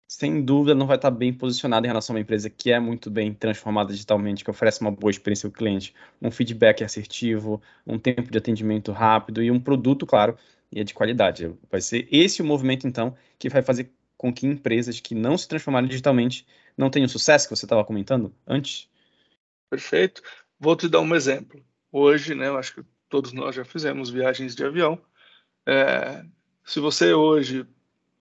sem 0.09 0.43
dúvida 0.43 0.75
não 0.75 0.87
vai 0.87 0.97
estar 0.97 1.11
bem 1.11 1.33
posicionado 1.33 1.87
em 1.87 1.89
relação 1.89 2.15
a 2.15 2.17
uma 2.17 2.23
empresa 2.23 2.51
que 2.51 2.71
é 2.71 2.79
muito 2.79 3.11
bem 3.11 3.33
transformada 3.33 3.93
digitalmente, 3.93 4.45
que 4.45 4.51
oferece 4.51 4.81
uma 4.81 4.91
boa 4.91 5.11
experiência 5.11 5.47
ao 5.47 5.53
cliente, 5.53 5.95
um 6.21 6.31
feedback 6.31 6.85
assertivo, 6.85 7.63
um 7.87 7.99
tempo 7.99 8.31
de 8.31 8.39
atendimento 8.39 8.93
rápido 8.93 9.43
e 9.43 9.51
um 9.51 9.61
produto, 9.61 10.07
claro, 10.07 10.37
e 10.71 10.81
é 10.81 10.85
de 10.85 10.95
qualidade. 10.95 11.55
Vai 11.71 11.81
ser 11.81 12.07
esse 12.11 12.43
o 12.43 12.45
movimento, 12.45 12.87
então, 12.87 13.15
que 13.39 13.49
vai 13.49 13.63
fazer 13.63 13.91
com 14.17 14.33
que 14.33 14.47
empresas 14.47 15.01
que 15.01 15.15
não 15.15 15.37
se 15.37 15.49
transformaram 15.49 15.89
digitalmente 15.89 16.47
não 16.77 16.91
tenham 16.91 17.09
sucesso, 17.09 17.49
que 17.49 17.57
você 17.57 17.65
estava 17.65 17.85
comentando 17.85 18.35
antes? 18.47 18.89
Perfeito. 19.69 20.23
Vou 20.59 20.77
te 20.77 20.89
dar 20.89 21.01
um 21.01 21.15
exemplo. 21.15 21.65
Hoje, 21.91 22.35
né, 22.35 22.49
eu 22.49 22.57
acho 22.57 22.75
que 22.75 22.85
todos 23.09 23.33
nós 23.33 23.55
já 23.55 23.65
fizemos 23.65 24.11
viagens 24.11 24.55
de 24.55 24.65
avião. 24.65 25.01
É, 25.67 26.25
se 26.65 26.81
você 26.81 27.13
hoje 27.13 27.67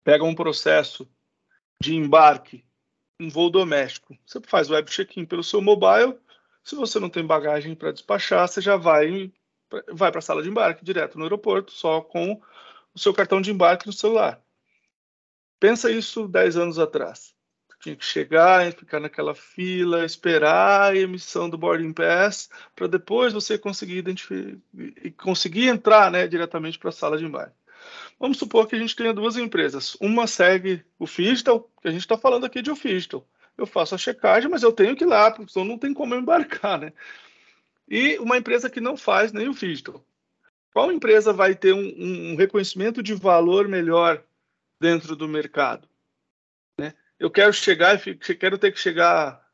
pega 0.03 0.23
um 0.23 0.35
processo 0.35 1.07
de 1.81 1.95
embarque, 1.95 2.65
um 3.19 3.29
voo 3.29 3.49
doméstico, 3.49 4.17
você 4.25 4.39
faz 4.41 4.69
web 4.69 4.89
check-in 4.89 5.25
pelo 5.25 5.43
seu 5.43 5.61
mobile. 5.61 6.17
Se 6.63 6.75
você 6.75 6.99
não 6.99 7.09
tem 7.09 7.25
bagagem 7.25 7.75
para 7.75 7.91
despachar, 7.91 8.47
você 8.47 8.61
já 8.61 8.75
vai 8.75 9.31
vai 9.93 10.11
para 10.11 10.19
a 10.19 10.21
sala 10.21 10.43
de 10.43 10.49
embarque 10.49 10.83
direto 10.83 11.17
no 11.17 11.23
aeroporto, 11.23 11.71
só 11.71 12.01
com 12.01 12.41
o 12.93 12.99
seu 12.99 13.13
cartão 13.13 13.39
de 13.39 13.51
embarque 13.51 13.87
no 13.87 13.93
celular. 13.93 14.41
Pensa 15.59 15.89
isso 15.91 16.27
10 16.27 16.57
anos 16.57 16.79
atrás. 16.79 17.33
Tinha 17.81 17.95
que 17.95 18.05
chegar 18.05 18.71
ficar 18.73 18.99
naquela 18.99 19.33
fila, 19.33 20.05
esperar 20.05 20.91
a 20.91 20.95
emissão 20.95 21.49
do 21.49 21.57
boarding 21.57 21.91
pass, 21.91 22.49
para 22.75 22.87
depois 22.87 23.33
você 23.33 23.57
conseguir 23.57 24.03
e 25.03 25.09
conseguir 25.11 25.67
entrar 25.67 26.11
né, 26.11 26.27
diretamente 26.27 26.77
para 26.77 26.89
a 26.89 26.93
sala 26.93 27.17
de 27.17 27.25
embarque. 27.25 27.55
Vamos 28.19 28.37
supor 28.37 28.67
que 28.67 28.75
a 28.75 28.79
gente 28.79 28.95
tenha 28.95 29.11
duas 29.11 29.35
empresas. 29.35 29.97
Uma 29.99 30.27
segue 30.27 30.85
o 30.99 31.07
Fistal, 31.07 31.67
que 31.81 31.87
a 31.87 31.91
gente 31.91 32.01
está 32.01 32.15
falando 32.15 32.45
aqui 32.45 32.61
de 32.61 32.69
o 32.69 32.75
Fistal. 32.75 33.27
Eu 33.57 33.65
faço 33.65 33.95
a 33.95 33.97
checagem, 33.97 34.49
mas 34.49 34.61
eu 34.61 34.71
tenho 34.71 34.95
que 34.95 35.03
ir 35.03 35.07
lá, 35.07 35.31
porque 35.31 35.51
senão 35.51 35.65
não 35.65 35.77
tem 35.77 35.91
como 35.91 36.13
embarcar, 36.13 36.79
né? 36.79 36.93
E 37.89 38.19
uma 38.19 38.37
empresa 38.37 38.69
que 38.69 38.79
não 38.79 38.95
faz 38.95 39.33
nem 39.33 39.49
o 39.49 39.53
Fistal. 39.55 40.05
Qual 40.71 40.91
empresa 40.91 41.33
vai 41.33 41.55
ter 41.55 41.73
um, 41.73 42.31
um 42.31 42.35
reconhecimento 42.35 43.01
de 43.01 43.13
valor 43.15 43.67
melhor 43.67 44.23
dentro 44.79 45.15
do 45.15 45.27
mercado? 45.27 45.90
Eu 47.21 47.29
quero 47.29 47.53
chegar, 47.53 48.01
quero 48.39 48.57
ter 48.57 48.71
que 48.71 48.79
chegar 48.79 49.47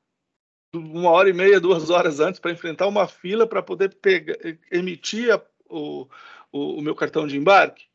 uma 0.74 1.12
hora 1.12 1.30
e 1.30 1.34
meia, 1.34 1.60
duas 1.60 1.90
horas 1.90 2.22
antes 2.22 2.40
para 2.40 2.52
enfrentar 2.52 2.88
uma 2.88 3.10
fila 3.10 3.46
para 3.46 3.62
poder 3.62 3.94
pegar, 3.96 4.38
emitir 4.72 5.34
a, 5.34 5.42
o, 5.70 6.08
o, 6.50 6.78
o 6.78 6.82
meu 6.82 6.96
cartão 6.96 7.28
de 7.28 7.36
embarque. 7.36 7.86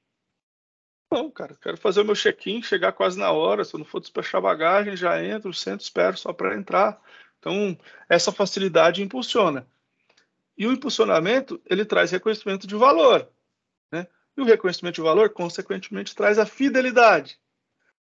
Não, 1.11 1.31
cara, 1.31 1.57
quero 1.59 1.79
fazer 1.79 2.03
o 2.03 2.05
meu 2.05 2.15
check-in, 2.15 2.63
chegar 2.63 2.93
quase 2.93 3.19
na 3.19 3.33
hora. 3.33 3.65
Se 3.65 3.73
eu 3.73 3.79
não 3.79 3.87
for 3.87 3.99
despachar 3.99 4.43
bagagem, 4.43 4.95
já 4.95 5.25
entro, 5.25 5.55
sento, 5.55 5.81
espero 5.81 6.19
só 6.19 6.35
para 6.35 6.55
entrar. 6.55 7.01
Então, 7.39 7.75
essa 8.11 8.31
facilidade 8.31 9.03
impulsiona. 9.03 9.67
E 10.55 10.67
o 10.67 10.73
impulsionamento, 10.73 11.59
ele 11.65 11.87
traz 11.87 12.11
reconhecimento 12.11 12.67
de 12.67 12.75
valor. 12.75 13.27
Né? 13.91 14.07
E 14.37 14.41
o 14.43 14.45
reconhecimento 14.45 14.97
de 14.97 15.01
valor, 15.01 15.31
consequentemente, 15.31 16.15
traz 16.15 16.39
a 16.39 16.45
fidelidade. 16.45 17.41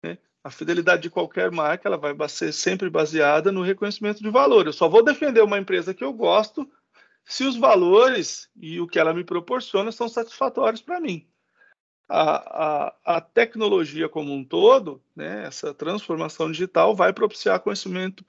Né? 0.03 0.19
A 0.45 0.51
fidelidade 0.51 1.01
de 1.01 1.09
qualquer 1.09 1.49
marca, 1.51 1.89
ela 1.89 1.97
vai 1.97 2.29
ser 2.29 2.53
sempre 2.53 2.89
baseada 2.89 3.51
no 3.51 3.63
reconhecimento 3.63 4.21
de 4.21 4.29
valor. 4.29 4.67
Eu 4.67 4.73
só 4.73 4.87
vou 4.87 5.03
defender 5.03 5.41
uma 5.41 5.57
empresa 5.57 5.93
que 5.93 6.03
eu 6.03 6.13
gosto 6.13 6.69
se 7.25 7.43
os 7.43 7.57
valores 7.57 8.47
e 8.55 8.79
o 8.79 8.87
que 8.87 8.99
ela 8.99 9.13
me 9.13 9.23
proporciona 9.23 9.91
são 9.91 10.07
satisfatórios 10.07 10.81
para 10.81 11.01
mim 11.01 11.27
a, 12.07 12.85
a, 12.85 12.95
a, 13.17 13.21
tecnologia 13.21 14.07
como 14.07 14.33
um 14.33 14.43
todo, 14.43 15.01
né, 15.15 15.45
essa 15.45 15.73
transformação 15.73 16.51
digital, 16.51 16.95
vai 16.95 17.11
propiciar 17.11 17.59
conhecimento, 17.59 18.23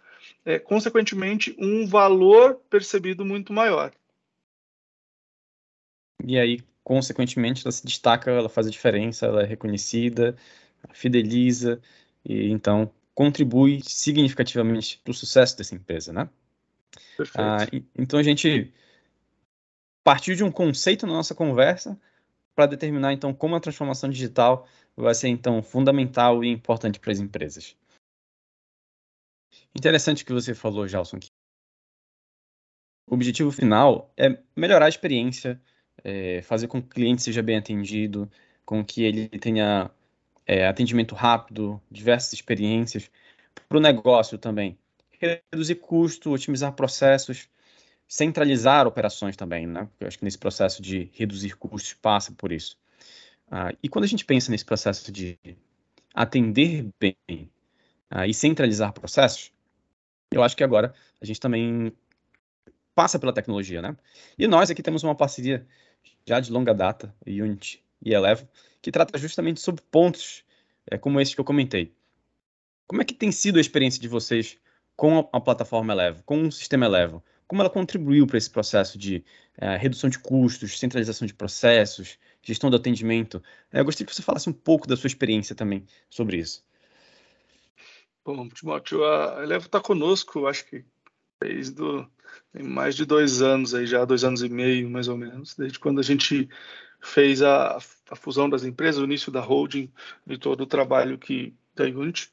é, 0.44 0.58
consequentemente, 0.58 1.54
um 1.58 1.86
valor 1.86 2.56
percebido 2.70 3.24
muito 3.24 3.52
maior. 3.52 3.92
E 6.24 6.38
aí, 6.38 6.60
consequentemente, 6.82 7.62
ela 7.64 7.72
se 7.72 7.84
destaca, 7.84 8.30
ela 8.30 8.48
faz 8.48 8.66
a 8.66 8.70
diferença, 8.70 9.26
ela 9.26 9.42
é 9.42 9.46
reconhecida, 9.46 10.36
fideliza, 10.92 11.80
e 12.28 12.50
então 12.50 12.92
contribui 13.14 13.80
significativamente 13.82 15.00
para 15.02 15.10
o 15.12 15.14
sucesso 15.14 15.56
dessa 15.56 15.74
empresa, 15.74 16.12
né? 16.12 16.28
Perfeito. 17.16 17.40
Ah, 17.40 17.66
então 17.96 18.18
a 18.18 18.22
gente 18.22 18.72
partiu 20.04 20.34
de 20.34 20.44
um 20.44 20.50
conceito 20.50 21.06
na 21.06 21.14
nossa 21.14 21.34
conversa 21.34 21.98
para 22.54 22.66
determinar 22.66 23.12
então 23.12 23.32
como 23.32 23.54
a 23.54 23.60
transformação 23.60 24.10
digital 24.10 24.68
vai 24.96 25.14
ser 25.14 25.28
então 25.28 25.62
fundamental 25.62 26.42
e 26.42 26.48
importante 26.48 26.98
para 26.98 27.12
as 27.12 27.20
empresas. 27.20 27.76
Interessante 29.74 30.22
o 30.22 30.26
que 30.26 30.32
você 30.32 30.54
falou, 30.54 30.88
Gelson. 30.88 31.18
O 33.08 33.14
objetivo 33.14 33.52
final 33.52 34.12
é 34.16 34.38
melhorar 34.56 34.86
a 34.86 34.88
experiência, 34.88 35.60
é, 36.02 36.42
fazer 36.42 36.66
com 36.66 36.82
que 36.82 36.88
o 36.88 36.90
cliente 36.90 37.22
seja 37.22 37.42
bem 37.42 37.56
atendido, 37.56 38.30
com 38.64 38.84
que 38.84 39.02
ele 39.02 39.28
tenha 39.28 39.90
é, 40.46 40.66
atendimento 40.66 41.14
rápido, 41.14 41.80
diversas 41.90 42.32
experiências, 42.32 43.10
para 43.68 43.78
o 43.78 43.80
negócio 43.80 44.38
também. 44.38 44.78
Reduzir 45.50 45.76
custo, 45.76 46.30
otimizar 46.30 46.72
processos, 46.72 47.48
centralizar 48.06 48.86
operações 48.86 49.36
também, 49.36 49.66
né? 49.66 49.88
Eu 49.98 50.06
acho 50.06 50.18
que 50.18 50.24
nesse 50.24 50.38
processo 50.38 50.80
de 50.80 51.10
reduzir 51.14 51.56
custos 51.56 51.94
passa 51.94 52.32
por 52.32 52.52
isso. 52.52 52.78
Ah, 53.50 53.72
e 53.82 53.88
quando 53.88 54.04
a 54.04 54.08
gente 54.08 54.24
pensa 54.24 54.50
nesse 54.50 54.64
processo 54.64 55.10
de 55.10 55.38
atender 56.14 56.88
bem 57.00 57.16
ah, 58.10 58.26
e 58.26 58.32
centralizar 58.32 58.92
processos, 58.92 59.52
eu 60.30 60.42
acho 60.42 60.56
que 60.56 60.64
agora 60.64 60.94
a 61.20 61.24
gente 61.24 61.40
também 61.40 61.92
passa 62.94 63.18
pela 63.18 63.32
tecnologia, 63.32 63.82
né? 63.82 63.96
E 64.38 64.46
nós 64.46 64.70
aqui 64.70 64.82
temos 64.82 65.02
uma 65.02 65.14
parceria 65.14 65.66
já 66.24 66.40
de 66.40 66.52
longa 66.52 66.74
data, 66.74 67.14
Unity 67.26 67.85
e 68.02 68.12
Elevo, 68.12 68.48
que 68.80 68.90
trata 68.90 69.18
justamente 69.18 69.60
sobre 69.60 69.82
pontos 69.90 70.44
é, 70.90 70.96
como 70.96 71.20
esses 71.20 71.34
que 71.34 71.40
eu 71.40 71.44
comentei. 71.44 71.92
Como 72.86 73.02
é 73.02 73.04
que 73.04 73.14
tem 73.14 73.32
sido 73.32 73.58
a 73.58 73.60
experiência 73.60 74.00
de 74.00 74.08
vocês 74.08 74.58
com 74.96 75.28
a, 75.32 75.40
plataforma 75.40 75.92
Elevo, 75.92 76.22
com 76.24 76.42
o 76.42 76.52
sistema 76.52 76.86
Elevo? 76.86 77.22
como 77.46 77.62
ela 77.62 77.70
contribuiu 77.70 78.26
para 78.26 78.38
esse 78.38 78.50
processo 78.50 78.98
de 78.98 79.24
é, 79.56 79.76
redução 79.76 80.10
de 80.10 80.18
custos, 80.18 80.78
centralização 80.78 81.26
de 81.26 81.34
processos, 81.34 82.18
gestão 82.42 82.70
do 82.70 82.76
atendimento. 82.76 83.42
É, 83.72 83.80
eu 83.80 83.84
gostaria 83.84 84.06
que 84.06 84.14
você 84.14 84.22
falasse 84.22 84.48
um 84.48 84.52
pouco 84.52 84.86
da 84.86 84.96
sua 84.96 85.08
experiência 85.08 85.54
também 85.54 85.84
sobre 86.10 86.38
isso. 86.38 86.64
Bom, 88.24 88.48
Timóteo, 88.48 89.04
a 89.04 89.42
Elevo 89.42 89.66
está 89.66 89.80
conosco, 89.80 90.46
acho 90.46 90.66
que 90.66 90.84
desde 91.40 91.74
do, 91.74 92.10
mais 92.60 92.96
de 92.96 93.04
dois 93.04 93.40
anos 93.40 93.72
aí 93.72 93.86
já, 93.86 94.04
dois 94.04 94.24
anos 94.24 94.42
e 94.42 94.48
meio 94.48 94.90
mais 94.90 95.06
ou 95.06 95.16
menos, 95.16 95.54
desde 95.54 95.78
quando 95.78 96.00
a 96.00 96.02
gente 96.02 96.48
fez 97.06 97.42
a, 97.42 97.78
a 98.10 98.16
fusão 98.16 98.48
das 98.48 98.64
empresas, 98.64 99.00
o 99.00 99.04
início 99.04 99.30
da 99.32 99.40
holding 99.40 99.90
e 100.26 100.36
todo 100.36 100.62
o 100.62 100.66
trabalho 100.66 101.16
que 101.16 101.54
da 101.74 101.84
Unity 101.84 102.30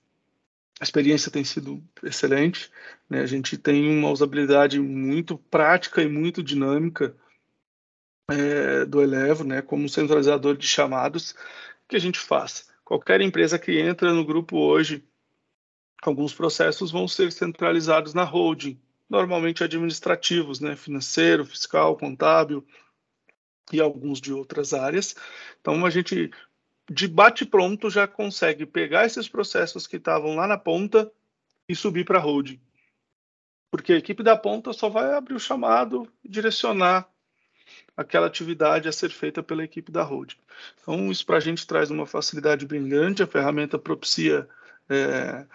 a 0.80 0.84
experiência 0.84 1.32
tem 1.32 1.44
sido 1.44 1.84
excelente. 2.02 2.72
Né? 3.10 3.22
A 3.22 3.26
gente 3.26 3.58
tem 3.58 3.88
uma 3.98 4.10
usabilidade 4.10 4.80
muito 4.80 5.38
prática 5.38 6.02
e 6.02 6.10
muito 6.10 6.42
dinâmica 6.42 7.16
é, 8.30 8.84
do 8.86 9.02
Elevo, 9.02 9.44
né? 9.44 9.62
como 9.62 9.88
centralizador 9.88 10.58
de 10.58 10.68
chamados, 10.68 11.36
que 11.88 11.96
a 11.96 12.00
gente 12.00 12.20
faz. 12.20 12.70
Qualquer 12.84 13.22
empresa 13.22 13.60
que 13.60 13.80
entra 13.80 14.12
no 14.12 14.26
grupo 14.26 14.58
hoje, 14.58 15.04
alguns 16.02 16.34
processos 16.34 16.92
vão 16.92 17.08
ser 17.08 17.32
centralizados 17.32 18.14
na 18.14 18.24
holding, 18.24 18.78
normalmente 19.10 19.64
administrativos, 19.64 20.60
né? 20.60 20.76
financeiro, 20.76 21.46
fiscal, 21.46 21.96
contábil 21.96 22.66
e 23.72 23.80
alguns 23.80 24.20
de 24.20 24.34
outras 24.34 24.74
áreas. 24.74 25.16
Então, 25.62 25.86
a 25.86 25.90
gente 25.90 26.32
de 26.90 27.08
bate-pronto 27.08 27.90
já 27.90 28.08
consegue 28.08 28.66
pegar 28.66 29.06
esses 29.06 29.28
processos 29.28 29.88
que 29.88 29.98
estavam 29.98 30.36
lá 30.36 30.48
na 30.48 30.58
ponta 30.58 31.12
e 31.68 31.76
subir 31.76 32.06
para 32.06 32.20
a 32.20 32.22
holding. 32.22 32.60
Porque 33.72 33.94
a 33.94 33.98
equipe 33.98 34.22
da 34.22 34.38
ponta 34.38 34.74
só 34.74 34.90
vai 34.90 35.14
abrir 35.14 35.34
o 35.34 35.40
chamado 35.40 36.12
e 36.24 36.30
direcionar 36.30 37.10
aquela 37.96 38.28
atividade 38.28 38.90
a 38.90 38.92
ser 38.92 39.10
feita 39.10 39.42
pela 39.42 39.64
equipe 39.64 39.92
da 39.92 40.04
holding. 40.04 40.38
Então, 40.82 41.12
isso 41.12 41.26
para 41.26 41.38
a 41.38 41.40
gente 41.40 41.66
traz 41.66 41.90
uma 41.90 42.06
facilidade 42.06 42.66
bem 42.66 42.88
grande, 42.88 43.24
a 43.24 43.28
ferramenta 43.28 43.80
propicia 43.80 44.48
é, 44.90 45.46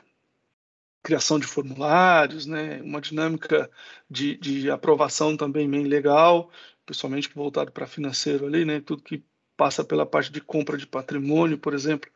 criação 1.02 1.38
de 1.38 1.46
formulários, 1.46 2.46
né, 2.46 2.80
uma 2.82 3.00
dinâmica 3.00 3.70
de, 4.10 4.36
de 4.36 4.70
aprovação 4.70 5.36
também 5.36 5.68
bem 5.68 5.84
legal, 5.84 6.50
principalmente 6.88 7.30
voltado 7.34 7.70
para 7.70 7.86
financeiro 7.86 8.46
ali, 8.46 8.64
né, 8.64 8.80
tudo 8.80 9.02
que 9.02 9.22
passa 9.58 9.84
pela 9.84 10.06
parte 10.06 10.32
de 10.32 10.40
compra 10.40 10.78
de 10.78 10.86
patrimônio, 10.86 11.58
por 11.58 11.74
exemplo, 11.74 12.08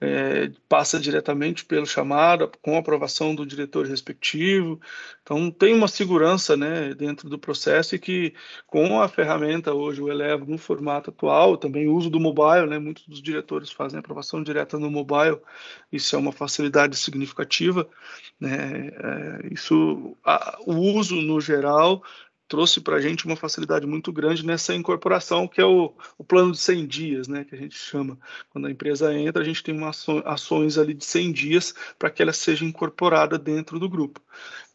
é, 0.00 0.50
passa 0.68 0.98
diretamente 0.98 1.64
pelo 1.64 1.86
chamado, 1.86 2.50
com 2.60 2.76
aprovação 2.76 3.34
do 3.34 3.46
diretor 3.46 3.86
respectivo. 3.86 4.80
Então, 5.22 5.50
tem 5.50 5.72
uma 5.72 5.88
segurança 5.88 6.56
né, 6.56 6.92
dentro 6.94 7.28
do 7.30 7.38
processo 7.38 7.94
e 7.94 7.98
que, 7.98 8.34
com 8.66 9.00
a 9.00 9.08
ferramenta 9.08 9.72
hoje, 9.72 10.02
o 10.02 10.10
Elevo, 10.10 10.46
no 10.46 10.58
formato 10.58 11.10
atual, 11.10 11.56
também 11.56 11.86
o 11.86 11.94
uso 11.94 12.10
do 12.10 12.20
mobile, 12.20 12.66
né, 12.66 12.78
muitos 12.78 13.06
dos 13.06 13.22
diretores 13.22 13.70
fazem 13.70 14.00
aprovação 14.00 14.42
direta 14.42 14.78
no 14.78 14.90
mobile, 14.90 15.38
isso 15.92 16.16
é 16.16 16.18
uma 16.18 16.32
facilidade 16.32 16.96
significativa. 16.96 17.88
Né, 18.38 18.88
é, 18.88 19.48
isso, 19.52 20.16
a, 20.24 20.58
o 20.66 20.74
uso, 20.74 21.16
no 21.16 21.40
geral, 21.40 22.02
trouxe 22.50 22.80
para 22.80 22.96
a 22.96 23.00
gente 23.00 23.24
uma 23.26 23.36
facilidade 23.36 23.86
muito 23.86 24.12
grande 24.12 24.44
nessa 24.44 24.74
incorporação, 24.74 25.46
que 25.46 25.60
é 25.60 25.64
o, 25.64 25.94
o, 26.18 26.24
plano 26.24 26.50
de 26.50 26.58
100 26.58 26.86
dias, 26.88 27.28
né, 27.28 27.44
que 27.44 27.54
a 27.54 27.58
gente 27.58 27.76
chama. 27.78 28.18
Quando 28.50 28.66
a 28.66 28.70
empresa 28.70 29.14
entra, 29.14 29.40
a 29.40 29.44
gente 29.44 29.62
tem 29.62 29.72
uma 29.72 29.90
ação, 29.90 30.20
ações 30.26 30.76
ali 30.76 30.92
de 30.92 31.04
100 31.04 31.32
dias 31.32 31.74
para 31.96 32.10
que 32.10 32.20
ela 32.20 32.32
seja 32.32 32.64
incorporada 32.64 33.38
dentro 33.38 33.78
do 33.78 33.88
grupo. 33.88 34.20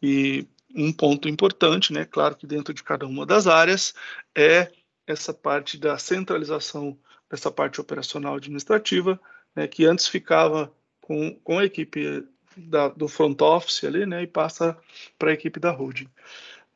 E 0.02 0.48
um 0.74 0.90
ponto 0.90 1.28
importante, 1.28 1.92
né, 1.92 2.06
claro 2.06 2.34
que 2.34 2.46
dentro 2.46 2.72
de 2.72 2.82
cada 2.82 3.06
uma 3.06 3.26
das 3.26 3.46
áreas, 3.46 3.94
é 4.34 4.72
essa 5.06 5.34
parte 5.34 5.76
da 5.76 5.98
centralização 5.98 6.98
dessa 7.30 7.50
parte 7.50 7.78
operacional 7.78 8.36
administrativa, 8.36 9.20
né, 9.54 9.68
que 9.68 9.84
antes 9.84 10.08
ficava 10.08 10.72
com, 11.02 11.34
com 11.44 11.58
a 11.58 11.64
equipe 11.66 12.26
da, 12.56 12.88
do 12.88 13.06
front 13.06 13.38
office 13.42 13.84
ali, 13.84 14.06
né, 14.06 14.22
e 14.22 14.26
passa 14.26 14.78
para 15.18 15.30
a 15.30 15.34
equipe 15.34 15.60
da 15.60 15.70
holding. 15.70 16.08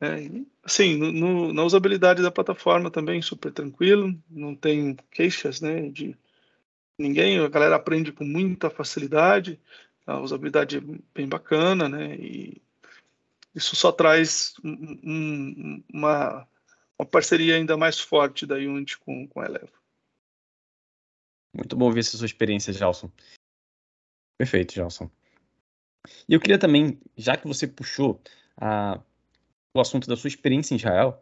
É, 0.03 0.27
sim, 0.65 0.97
no, 0.97 1.53
na 1.53 1.63
usabilidade 1.63 2.23
da 2.23 2.31
plataforma 2.31 2.89
também 2.89 3.21
super 3.21 3.53
tranquilo, 3.53 4.19
não 4.27 4.55
tem 4.55 4.95
queixas, 5.11 5.61
né, 5.61 5.89
de 5.89 6.17
ninguém, 6.97 7.37
a 7.37 7.47
galera 7.47 7.75
aprende 7.75 8.11
com 8.11 8.23
muita 8.23 8.67
facilidade, 8.67 9.59
a 10.07 10.19
usabilidade 10.19 10.77
é 10.77 10.81
bem 11.13 11.29
bacana, 11.29 11.87
né, 11.87 12.15
e 12.15 12.59
isso 13.53 13.75
só 13.75 13.91
traz 13.91 14.55
um, 14.63 14.99
um, 15.03 15.83
uma, 15.93 16.47
uma 16.97 17.05
parceria 17.05 17.55
ainda 17.55 17.77
mais 17.77 17.99
forte 17.99 18.47
da 18.47 18.55
Unity 18.55 18.97
com, 18.97 19.27
com 19.27 19.39
a 19.39 19.45
Eleva. 19.45 19.81
Muito 21.53 21.75
bom 21.75 21.91
ver 21.91 21.99
essa 21.99 22.17
sua 22.17 22.25
experiência, 22.25 22.73
Gelson. 22.73 23.11
Perfeito, 24.39 24.73
Gelson. 24.73 25.11
E 26.27 26.33
eu 26.33 26.39
queria 26.39 26.57
também, 26.57 26.99
já 27.15 27.37
que 27.37 27.47
você 27.47 27.67
puxou 27.67 28.19
a 28.57 28.99
o 29.73 29.79
assunto 29.79 30.07
da 30.07 30.15
sua 30.15 30.27
experiência 30.27 30.73
em 30.73 30.77
Israel, 30.77 31.21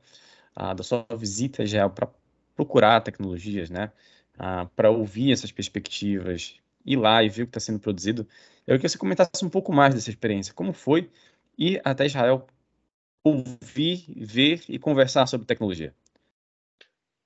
ah, 0.55 0.73
da 0.73 0.83
sua 0.83 1.05
visita 1.17 1.61
a 1.61 1.65
Israel 1.65 1.89
para 1.89 2.09
procurar 2.55 3.01
tecnologias, 3.01 3.69
né? 3.69 3.91
Ah, 4.37 4.67
para 4.75 4.89
ouvir 4.89 5.31
essas 5.31 5.51
perspectivas, 5.51 6.59
ir 6.85 6.97
lá 6.97 7.23
e 7.23 7.29
ver 7.29 7.43
o 7.43 7.45
que 7.45 7.51
está 7.51 7.59
sendo 7.59 7.79
produzido. 7.79 8.27
Eu 8.65 8.75
queria 8.75 8.81
que 8.81 8.89
você 8.89 8.97
comentasse 8.97 9.45
um 9.45 9.49
pouco 9.49 9.71
mais 9.71 9.93
dessa 9.93 10.09
experiência. 10.09 10.53
Como 10.53 10.73
foi 10.73 11.09
ir 11.57 11.81
até 11.83 12.05
Israel 12.05 12.47
ouvir, 13.23 14.05
ver 14.15 14.63
e 14.69 14.79
conversar 14.79 15.27
sobre 15.27 15.45
tecnologia? 15.45 15.93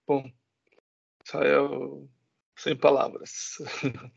Bom, 0.07 0.29
Israel, 1.25 2.09
sem 2.57 2.75
palavras. 2.75 3.57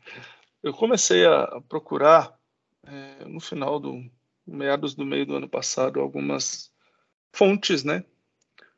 Eu 0.63 0.73
comecei 0.73 1.25
a 1.25 1.61
procurar 1.69 2.37
é, 2.83 3.25
no 3.25 3.39
final 3.39 3.79
do 3.79 4.03
meados 4.45 4.95
do 4.95 5.05
meio 5.05 5.25
do 5.25 5.35
ano 5.35 5.47
passado 5.47 5.99
algumas 5.99 6.71
fontes, 7.37 7.83
né? 7.83 8.03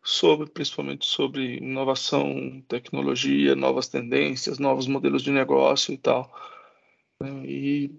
Sobre, 0.03 0.49
principalmente 0.49 1.05
sobre 1.05 1.57
inovação, 1.57 2.63
tecnologia, 2.67 3.55
novas 3.55 3.87
tendências, 3.87 4.59
novos 4.59 4.87
modelos 4.87 5.23
de 5.23 5.31
negócio 5.31 5.93
e 5.93 5.97
tal. 5.97 6.33
E 7.45 7.91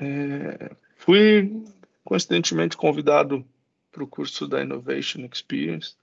é, 0.00 0.76
fui 0.96 1.64
coincidentemente 2.04 2.76
convidado 2.76 3.44
para 3.90 4.04
o 4.04 4.06
curso 4.06 4.46
da 4.46 4.62
Innovation 4.62 5.28
Experience 5.32 5.96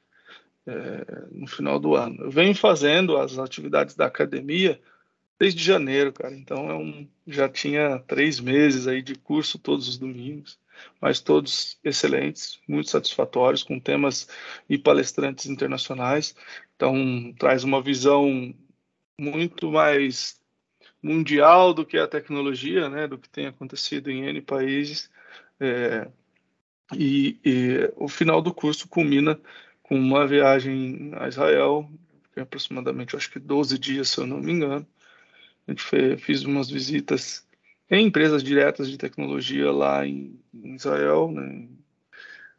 é, 0.65 1.05
no 1.31 1.47
final 1.47 1.79
do 1.79 1.95
ano. 1.95 2.23
Eu 2.23 2.31
venho 2.31 2.55
fazendo 2.55 3.17
as 3.17 3.37
atividades 3.37 3.95
da 3.95 4.05
academia 4.05 4.81
desde 5.39 5.63
janeiro, 5.63 6.13
cara. 6.13 6.35
Então 6.35 6.69
é 6.69 6.75
um, 6.75 7.07
já 7.27 7.49
tinha 7.49 7.99
três 7.99 8.39
meses 8.39 8.87
aí 8.87 9.01
de 9.01 9.15
curso 9.15 9.59
todos 9.59 9.87
os 9.87 9.97
domingos 9.97 10.59
mas 11.01 11.19
todos 11.19 11.77
excelentes, 11.83 12.59
muito 12.67 12.89
satisfatórios, 12.89 13.63
com 13.63 13.79
temas 13.79 14.27
e 14.69 14.77
palestrantes 14.77 15.45
internacionais. 15.45 16.35
Então, 16.75 17.33
traz 17.37 17.63
uma 17.63 17.81
visão 17.81 18.53
muito 19.19 19.71
mais 19.71 20.41
mundial 21.01 21.73
do 21.73 21.85
que 21.85 21.97
a 21.97 22.07
tecnologia, 22.07 22.89
né, 22.89 23.07
do 23.07 23.17
que 23.17 23.29
tem 23.29 23.47
acontecido 23.47 24.09
em 24.09 24.25
N 24.25 24.41
países. 24.41 25.09
É, 25.59 26.09
e, 26.95 27.39
e, 27.45 27.91
o 27.95 28.07
final 28.07 28.41
do 28.41 28.53
curso 28.53 28.87
culmina 28.87 29.39
com 29.81 29.97
uma 29.97 30.25
viagem 30.25 31.11
a 31.15 31.27
Israel, 31.27 31.89
é 32.35 32.41
aproximadamente, 32.41 33.15
acho 33.15 33.29
que 33.29 33.39
12 33.39 33.77
dias, 33.77 34.09
se 34.09 34.19
eu 34.19 34.27
não 34.27 34.39
me 34.39 34.51
engano. 34.51 34.87
Fez, 35.77 36.21
fiz 36.21 36.43
umas 36.43 36.69
visitas 36.69 37.45
tem 37.93 38.07
empresas 38.07 38.43
diretas 38.43 38.89
de 38.89 38.97
tecnologia 38.97 39.71
lá 39.71 40.03
em, 40.03 40.39
em 40.51 40.73
Israel, 40.73 41.31
né? 41.31 41.67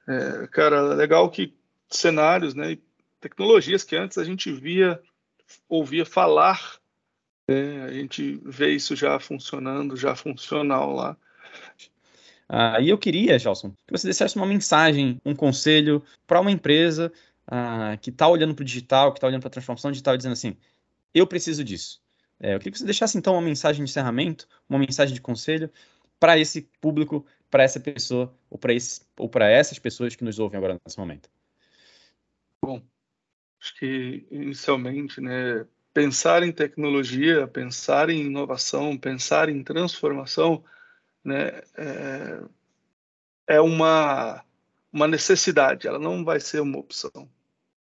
É, 0.06 0.46
cara, 0.46 0.94
legal 0.94 1.28
que 1.28 1.52
cenários, 1.88 2.54
né? 2.54 2.78
Tecnologias 3.20 3.82
que 3.82 3.96
antes 3.96 4.16
a 4.16 4.22
gente 4.22 4.52
via, 4.52 5.02
ouvia 5.68 6.06
falar, 6.06 6.78
né? 7.48 7.84
a 7.84 7.92
gente 7.92 8.40
vê 8.44 8.70
isso 8.70 8.94
já 8.94 9.18
funcionando, 9.18 9.96
já 9.96 10.14
funcional 10.14 10.94
lá. 10.94 11.16
Ah, 12.48 12.80
e 12.80 12.90
eu 12.90 12.96
queria, 12.96 13.36
Gelson, 13.36 13.70
que 13.86 13.92
você 13.92 14.06
dissesse 14.06 14.36
uma 14.36 14.46
mensagem, 14.46 15.20
um 15.24 15.34
conselho 15.34 16.00
para 16.28 16.40
uma 16.40 16.52
empresa 16.52 17.10
ah, 17.46 17.96
que 18.00 18.10
está 18.10 18.28
olhando 18.28 18.54
para 18.54 18.62
o 18.62 18.66
digital, 18.66 19.10
que 19.10 19.18
está 19.18 19.26
olhando 19.26 19.40
para 19.40 19.48
a 19.48 19.52
transformação 19.52 19.90
digital, 19.90 20.16
dizendo 20.16 20.34
assim: 20.34 20.56
eu 21.14 21.26
preciso 21.26 21.64
disso. 21.64 22.03
É, 22.44 22.54
eu 22.54 22.58
queria 22.58 22.72
que 22.72 22.78
você 22.78 22.84
deixasse 22.84 23.16
então 23.16 23.32
uma 23.32 23.40
mensagem 23.40 23.82
de 23.82 23.90
encerramento, 23.90 24.46
uma 24.68 24.78
mensagem 24.78 25.14
de 25.14 25.20
conselho 25.22 25.70
para 26.20 26.38
esse 26.38 26.68
público, 26.78 27.24
para 27.50 27.62
essa 27.62 27.80
pessoa 27.80 28.36
ou 28.50 28.58
para 28.58 28.74
ou 29.16 29.30
para 29.30 29.50
essas 29.50 29.78
pessoas 29.78 30.14
que 30.14 30.22
nos 30.22 30.38
ouvem 30.38 30.58
agora 30.58 30.78
nesse 30.84 30.98
momento. 30.98 31.30
Bom, 32.60 32.82
acho 33.58 33.74
que 33.78 34.26
inicialmente, 34.30 35.22
né, 35.22 35.66
pensar 35.94 36.42
em 36.42 36.52
tecnologia, 36.52 37.48
pensar 37.48 38.10
em 38.10 38.26
inovação, 38.26 38.98
pensar 38.98 39.48
em 39.48 39.64
transformação, 39.64 40.62
né, 41.24 41.62
é, 41.78 42.42
é 43.54 43.60
uma 43.62 44.44
uma 44.92 45.08
necessidade. 45.08 45.88
Ela 45.88 45.98
não 45.98 46.22
vai 46.22 46.40
ser 46.40 46.60
uma 46.60 46.78
opção. 46.78 47.26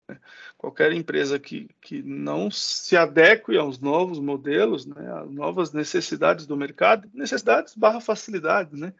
Né? 0.07 0.19
Qualquer 0.61 0.93
empresa 0.93 1.39
que, 1.39 1.67
que 1.81 2.03
não 2.03 2.51
se 2.51 2.95
adeque 2.95 3.57
aos 3.57 3.79
novos 3.79 4.19
modelos, 4.19 4.85
né, 4.85 5.11
às 5.11 5.27
novas 5.31 5.73
necessidades 5.73 6.45
do 6.45 6.55
mercado, 6.55 7.09
necessidades 7.15 7.73
barra 7.75 7.99
facilidades, 7.99 8.79
né, 8.79 8.93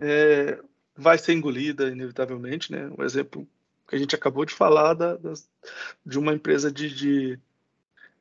é, 0.00 0.56
vai 0.96 1.18
ser 1.18 1.32
engolida 1.32 1.88
inevitavelmente. 1.88 2.70
Né? 2.70 2.88
O 2.96 3.02
exemplo 3.02 3.44
que 3.88 3.96
a 3.96 3.98
gente 3.98 4.14
acabou 4.14 4.44
de 4.44 4.54
falar 4.54 4.94
da, 4.94 5.18
de 6.06 6.16
uma 6.16 6.32
empresa 6.32 6.70
de, 6.70 6.94
de, 6.94 7.40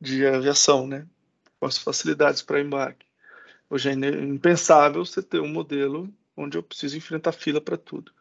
de 0.01 0.25
aviação, 0.25 0.87
né, 0.87 1.05
com 1.59 1.67
as 1.67 1.77
facilidades 1.77 2.41
para 2.41 2.59
embarque. 2.59 3.05
Hoje 3.69 3.87
é 3.87 3.93
impensável 3.93 5.05
você 5.05 5.21
ter 5.21 5.39
um 5.39 5.47
modelo 5.47 6.11
onde 6.35 6.57
eu 6.57 6.63
preciso 6.63 6.97
enfrentar 6.97 7.33
fila 7.33 7.61
para 7.61 7.77
tudo. 7.77 8.11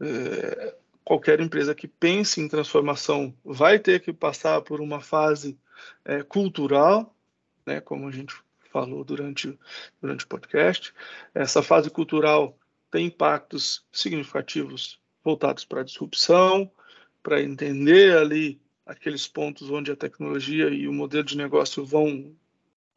É, 0.00 0.76
qualquer 1.06 1.40
empresa 1.40 1.72
que 1.72 1.86
pense 1.86 2.40
em 2.40 2.48
transformação 2.48 3.32
vai 3.44 3.78
ter 3.78 4.00
que 4.00 4.12
passar 4.12 4.60
por 4.62 4.80
uma 4.80 5.00
fase 5.00 5.56
é, 6.04 6.24
cultural, 6.24 7.14
né, 7.64 7.80
como 7.80 8.08
a 8.08 8.10
gente 8.10 8.34
falou 8.72 9.04
durante, 9.04 9.56
durante 10.02 10.24
o 10.24 10.28
podcast. 10.28 10.92
Essa 11.32 11.62
fase 11.62 11.88
cultural 11.90 12.58
tem 12.90 13.06
impactos 13.06 13.86
significativos 13.92 14.98
voltados 15.22 15.64
para 15.64 15.82
a 15.82 15.84
disrupção, 15.84 16.68
para 17.22 17.40
entender 17.40 18.16
ali 18.16 18.60
aqueles 18.84 19.28
pontos 19.28 19.70
onde 19.70 19.92
a 19.92 19.96
tecnologia 19.96 20.68
e 20.70 20.88
o 20.88 20.92
modelo 20.92 21.24
de 21.24 21.36
negócio 21.36 21.84
vão 21.84 22.34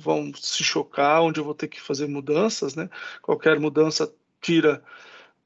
vão 0.01 0.31
se 0.33 0.63
chocar, 0.63 1.21
onde 1.21 1.41
eu 1.41 1.43
vou 1.43 1.53
ter 1.53 1.67
que 1.67 1.79
fazer 1.79 2.07
mudanças, 2.07 2.73
né? 2.73 2.89
Qualquer 3.21 3.59
mudança 3.59 4.11
tira 4.41 4.81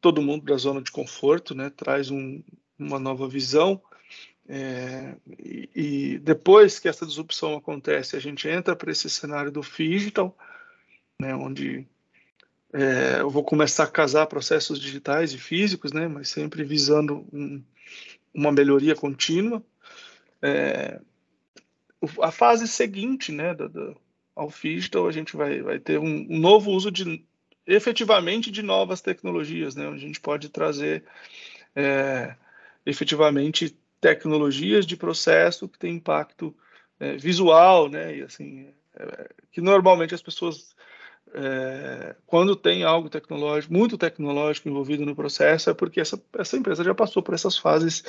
todo 0.03 0.21
mundo 0.21 0.43
da 0.43 0.57
zona 0.57 0.81
de 0.81 0.91
conforto, 0.91 1.55
né? 1.55 1.69
Traz 1.69 2.11
um, 2.11 2.43
uma 2.77 2.99
nova 2.99 3.25
visão. 3.25 3.81
É, 4.45 5.15
e, 5.39 5.69
e, 5.73 6.19
depois 6.19 6.77
que 6.77 6.89
essa 6.89 7.05
disrupção 7.05 7.55
acontece, 7.55 8.17
a 8.17 8.19
gente 8.19 8.45
entra 8.49 8.75
para 8.75 8.91
esse 8.91 9.09
cenário 9.09 9.49
do 9.49 9.61
digital, 9.61 10.37
né? 11.17 11.33
Onde 11.33 11.87
é, 12.73 13.21
eu 13.21 13.29
vou 13.29 13.45
começar 13.45 13.85
a 13.85 13.87
casar 13.87 14.27
processos 14.27 14.77
digitais 14.77 15.31
e 15.31 15.37
físicos, 15.37 15.93
né? 15.93 16.05
Mas 16.09 16.27
sempre 16.27 16.65
visando 16.65 17.25
um, 17.31 17.63
uma 18.33 18.51
melhoria 18.51 18.95
contínua. 18.95 19.63
É, 20.41 20.99
a 22.21 22.31
fase 22.31 22.67
seguinte, 22.67 23.31
né, 23.31 23.53
do, 23.53 23.69
do, 23.69 23.97
ao 24.35 24.49
digital, 24.49 25.07
a 25.07 25.13
gente 25.13 25.37
vai, 25.37 25.61
vai 25.61 25.79
ter 25.79 25.97
um, 25.97 26.27
um 26.29 26.37
novo 26.37 26.71
uso 26.71 26.91
de 26.91 27.25
efetivamente 27.65 28.51
de 28.51 28.61
novas 28.61 29.01
tecnologias, 29.01 29.75
né? 29.75 29.87
Onde 29.87 30.03
a 30.03 30.07
gente 30.07 30.19
pode 30.19 30.49
trazer 30.49 31.03
é, 31.75 32.35
efetivamente 32.85 33.77
tecnologias 34.01 34.85
de 34.85 34.97
processo 34.97 35.67
que 35.67 35.79
têm 35.79 35.95
impacto 35.95 36.55
é, 36.99 37.15
visual, 37.15 37.89
né? 37.89 38.17
E 38.17 38.21
assim, 38.23 38.73
é, 38.95 39.29
que 39.51 39.61
normalmente 39.61 40.13
as 40.13 40.21
pessoas 40.21 40.73
é, 41.33 42.15
quando 42.27 42.55
tem 42.55 42.83
algo 42.83 43.09
tecnológico, 43.09 43.73
muito 43.73 43.97
tecnológico 43.97 44.69
envolvido 44.69 45.05
no 45.05 45.15
processo, 45.15 45.69
é 45.69 45.73
porque 45.73 45.99
essa, 45.99 46.21
essa 46.37 46.55
empresa 46.55 46.83
já 46.83 46.93
passou 46.93 47.23
por 47.23 47.33
essas 47.33 47.57
fases 47.57 48.03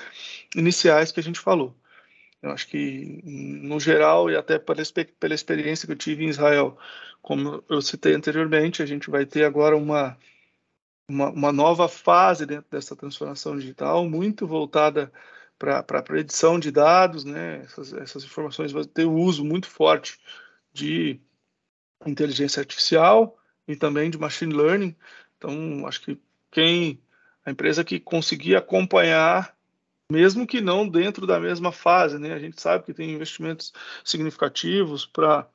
iniciais 0.54 1.10
que 1.10 1.20
a 1.20 1.22
gente 1.22 1.40
falou. 1.40 1.74
Eu 2.44 2.50
acho 2.50 2.68
que, 2.68 3.22
no 3.24 3.80
geral, 3.80 4.30
e 4.30 4.36
até 4.36 4.58
pela, 4.58 4.82
pela 5.18 5.34
experiência 5.34 5.86
que 5.86 5.92
eu 5.92 5.96
tive 5.96 6.24
em 6.24 6.28
Israel, 6.28 6.76
como 7.22 7.64
eu 7.70 7.80
citei 7.80 8.12
anteriormente, 8.14 8.82
a 8.82 8.86
gente 8.86 9.08
vai 9.08 9.24
ter 9.24 9.44
agora 9.44 9.74
uma, 9.74 10.18
uma, 11.08 11.30
uma 11.30 11.50
nova 11.50 11.88
fase 11.88 12.44
dentro 12.44 12.66
dessa 12.70 12.94
transformação 12.94 13.56
digital, 13.56 14.06
muito 14.06 14.46
voltada 14.46 15.10
para 15.58 15.82
a 15.88 16.18
edição 16.18 16.60
de 16.60 16.70
dados, 16.70 17.24
né? 17.24 17.62
Essas, 17.62 17.94
essas 17.94 18.24
informações 18.24 18.72
vão 18.72 18.84
ter 18.84 19.06
um 19.06 19.16
uso 19.16 19.42
muito 19.42 19.66
forte 19.66 20.20
de 20.70 21.18
inteligência 22.04 22.60
artificial 22.60 23.38
e 23.66 23.74
também 23.74 24.10
de 24.10 24.18
machine 24.18 24.52
learning. 24.52 24.94
Então, 25.38 25.86
acho 25.86 26.02
que 26.02 26.20
quem 26.50 27.00
a 27.42 27.50
empresa 27.50 27.82
que 27.82 27.98
conseguir 27.98 28.54
acompanhar 28.54 29.53
mesmo 30.10 30.46
que 30.46 30.60
não 30.60 30.88
dentro 30.88 31.26
da 31.26 31.40
mesma 31.40 31.72
fase, 31.72 32.18
né? 32.18 32.32
A 32.32 32.38
gente 32.38 32.60
sabe 32.60 32.84
que 32.84 32.94
tem 32.94 33.10
investimentos 33.10 33.72
significativos 34.04 35.06
para 35.06 35.48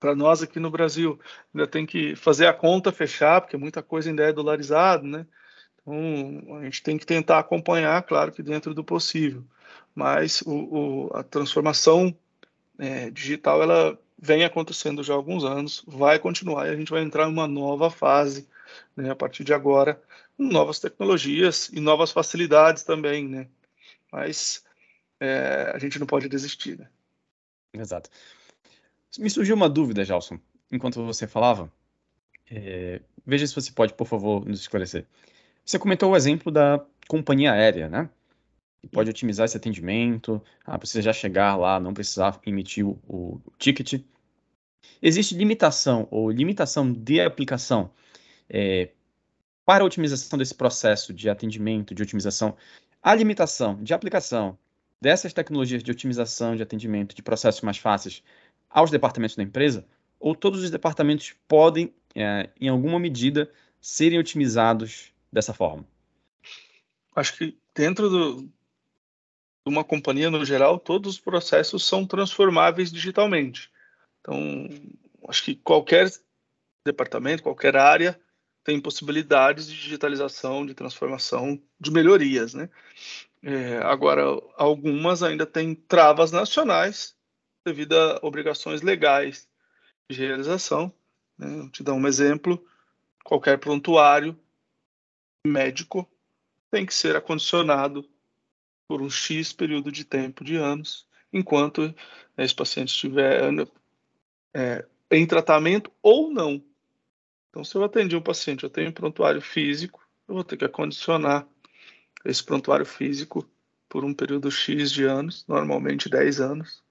para 0.00 0.14
nós 0.14 0.42
aqui 0.42 0.58
no 0.58 0.70
Brasil. 0.70 1.20
Ainda 1.54 1.66
tem 1.66 1.84
que 1.84 2.16
fazer 2.16 2.46
a 2.46 2.54
conta 2.54 2.90
fechar, 2.90 3.42
porque 3.42 3.58
muita 3.58 3.82
coisa 3.82 4.08
ainda 4.08 4.24
é 4.24 4.32
dolarizado, 4.32 5.06
né? 5.06 5.26
Então, 5.82 6.56
a 6.56 6.64
gente 6.64 6.82
tem 6.82 6.96
que 6.96 7.04
tentar 7.04 7.38
acompanhar, 7.38 8.02
claro 8.04 8.32
que 8.32 8.42
dentro 8.42 8.72
do 8.72 8.82
possível. 8.82 9.44
Mas 9.94 10.40
o, 10.42 11.08
o, 11.08 11.10
a 11.14 11.22
transformação 11.22 12.16
é, 12.78 13.10
digital, 13.10 13.62
ela 13.62 13.98
vem 14.18 14.44
acontecendo 14.44 15.02
já 15.02 15.12
há 15.12 15.16
alguns 15.16 15.44
anos, 15.44 15.84
vai 15.86 16.18
continuar 16.18 16.66
e 16.66 16.70
a 16.70 16.76
gente 16.76 16.90
vai 16.90 17.02
entrar 17.02 17.26
em 17.26 17.32
uma 17.32 17.46
nova 17.46 17.90
fase, 17.90 18.48
né, 18.96 19.10
a 19.10 19.16
partir 19.16 19.44
de 19.44 19.52
agora, 19.54 20.00
novas 20.38 20.80
tecnologias 20.80 21.68
e 21.72 21.80
novas 21.80 22.10
facilidades 22.10 22.82
também, 22.82 23.28
né? 23.28 23.48
Mas 24.10 24.64
é, 25.20 25.70
a 25.74 25.78
gente 25.78 25.98
não 25.98 26.06
pode 26.06 26.28
desistir, 26.28 26.78
né? 26.78 26.88
Exato. 27.72 28.10
Me 29.18 29.28
surgiu 29.28 29.54
uma 29.54 29.68
dúvida, 29.68 30.04
Gelson, 30.04 30.38
enquanto 30.72 31.04
você 31.04 31.26
falava. 31.26 31.70
É, 32.50 33.00
veja 33.26 33.46
se 33.46 33.54
você 33.54 33.70
pode, 33.70 33.94
por 33.94 34.06
favor, 34.06 34.44
nos 34.44 34.60
esclarecer. 34.60 35.06
Você 35.64 35.78
comentou 35.78 36.10
o 36.10 36.16
exemplo 36.16 36.50
da 36.50 36.84
companhia 37.06 37.52
aérea, 37.52 37.88
né? 37.88 38.08
Que 38.80 38.88
pode 38.88 39.10
otimizar 39.10 39.44
esse 39.44 39.56
atendimento, 39.56 40.42
ah, 40.64 40.78
precisa 40.78 41.02
já 41.02 41.12
chegar 41.12 41.56
lá, 41.56 41.78
não 41.78 41.92
precisar 41.92 42.40
emitir 42.46 42.86
o, 42.86 42.98
o 43.06 43.40
ticket. 43.58 44.02
Existe 45.02 45.34
limitação 45.34 46.08
ou 46.10 46.30
limitação 46.30 46.90
de 46.90 47.20
aplicação 47.20 47.90
é, 48.50 48.90
para 49.64 49.84
a 49.84 49.86
otimização 49.86 50.36
desse 50.36 50.54
processo 50.54 51.14
de 51.14 51.30
atendimento, 51.30 51.94
de 51.94 52.02
otimização, 52.02 52.56
a 53.00 53.14
limitação 53.14 53.82
de 53.82 53.94
aplicação 53.94 54.58
dessas 55.00 55.32
tecnologias 55.32 55.82
de 55.82 55.90
otimização 55.90 56.56
de 56.56 56.62
atendimento 56.62 57.14
de 57.14 57.22
processos 57.22 57.62
mais 57.62 57.78
fáceis 57.78 58.22
aos 58.68 58.90
departamentos 58.90 59.36
da 59.36 59.42
empresa, 59.42 59.86
ou 60.18 60.34
todos 60.34 60.62
os 60.62 60.70
departamentos 60.70 61.34
podem, 61.48 61.94
é, 62.14 62.50
em 62.60 62.68
alguma 62.68 62.98
medida, 62.98 63.50
serem 63.80 64.18
otimizados 64.18 65.12
dessa 65.32 65.54
forma? 65.54 65.86
Acho 67.16 67.36
que 67.36 67.56
dentro 67.74 68.10
do, 68.10 68.42
de 68.42 68.50
uma 69.66 69.82
companhia, 69.82 70.30
no 70.30 70.44
geral, 70.44 70.78
todos 70.78 71.14
os 71.14 71.20
processos 71.20 71.84
são 71.84 72.06
transformáveis 72.06 72.92
digitalmente. 72.92 73.70
Então, 74.20 74.68
acho 75.28 75.44
que 75.44 75.54
qualquer 75.54 76.10
departamento, 76.84 77.42
qualquer 77.42 77.76
área 77.76 78.20
tem 78.70 78.80
possibilidades 78.80 79.66
de 79.66 79.74
digitalização, 79.74 80.64
de 80.64 80.74
transformação, 80.74 81.60
de 81.80 81.90
melhorias, 81.90 82.54
né? 82.54 82.70
É, 83.42 83.78
agora, 83.78 84.22
algumas 84.56 85.24
ainda 85.24 85.44
têm 85.44 85.74
travas 85.74 86.30
nacionais 86.30 87.16
devido 87.66 87.94
a 87.94 88.20
obrigações 88.22 88.80
legais 88.80 89.48
de 90.08 90.16
realização. 90.18 90.92
Né? 91.36 91.68
Te 91.72 91.82
dar 91.82 91.94
um 91.94 92.06
exemplo: 92.06 92.64
qualquer 93.24 93.58
prontuário 93.58 94.38
médico 95.44 96.08
tem 96.70 96.86
que 96.86 96.94
ser 96.94 97.16
acondicionado 97.16 98.08
por 98.86 99.02
um 99.02 99.10
X 99.10 99.52
período 99.52 99.90
de 99.90 100.04
tempo 100.04 100.44
de 100.44 100.54
anos, 100.54 101.08
enquanto 101.32 101.92
esse 102.38 102.54
paciente 102.54 102.90
estiver 102.90 103.50
é, 104.54 104.86
em 105.10 105.26
tratamento 105.26 105.90
ou 106.00 106.30
não. 106.30 106.62
Então, 107.50 107.64
se 107.64 107.74
eu 107.74 107.84
atendi 107.84 108.16
um 108.16 108.22
paciente, 108.22 108.64
eu 108.64 108.70
tenho 108.70 108.90
um 108.90 108.92
prontuário 108.92 109.42
físico, 109.42 110.00
eu 110.28 110.34
vou 110.34 110.44
ter 110.44 110.56
que 110.56 110.64
acondicionar 110.64 111.46
esse 112.24 112.42
prontuário 112.42 112.86
físico 112.86 113.48
por 113.88 114.04
um 114.04 114.14
período 114.14 114.50
X 114.50 114.92
de 114.92 115.04
anos, 115.04 115.44
normalmente 115.48 116.08
10 116.08 116.40
anos. 116.40 116.82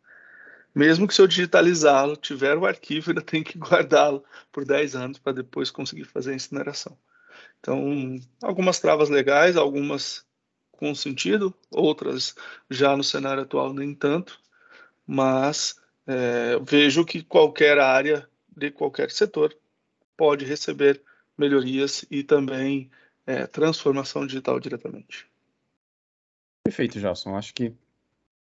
Mesmo 0.75 1.07
que 1.07 1.13
se 1.13 1.21
eu 1.21 1.27
digitalizá-lo, 1.27 2.15
tiver 2.17 2.57
o 2.57 2.65
arquivo, 2.65 3.09
ainda 3.09 3.21
tem 3.21 3.41
que 3.41 3.57
guardá-lo 3.57 4.23
por 4.51 4.65
10 4.65 4.95
anos 4.95 5.17
para 5.17 5.33
depois 5.33 5.71
conseguir 5.71 6.03
fazer 6.03 6.31
a 6.31 6.35
incineração. 6.35 6.97
Então, 7.59 8.19
algumas 8.41 8.79
travas 8.79 9.09
legais, 9.09 9.55
algumas 9.55 10.25
com 10.71 10.95
sentido, 10.95 11.53
outras 11.69 12.35
já 12.69 12.95
no 12.95 13.03
cenário 13.03 13.43
atual 13.43 13.73
nem 13.73 13.93
tanto, 13.93 14.39
mas 15.05 15.75
é, 16.07 16.57
vejo 16.61 17.03
que 17.03 17.21
qualquer 17.21 17.77
área 17.79 18.27
de 18.55 18.71
qualquer 18.71 19.11
setor 19.11 19.53
pode 20.19 20.43
receber 20.43 21.01
melhorias 21.37 22.03
e 22.11 22.23
também 22.23 22.91
é, 23.25 23.47
transformação 23.47 24.27
digital 24.27 24.59
diretamente. 24.59 25.25
Perfeito, 26.61 26.99
Gelson. 26.99 27.37
Acho 27.37 27.53
que 27.53 27.73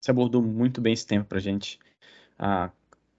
você 0.01 0.11
abordou 0.11 0.43
muito 0.43 0.81
bem 0.81 0.93
esse 0.93 1.07
tempo 1.07 1.29
para 1.29 1.39
a 1.39 1.41
gente. 1.41 1.79
Ah, 2.37 2.73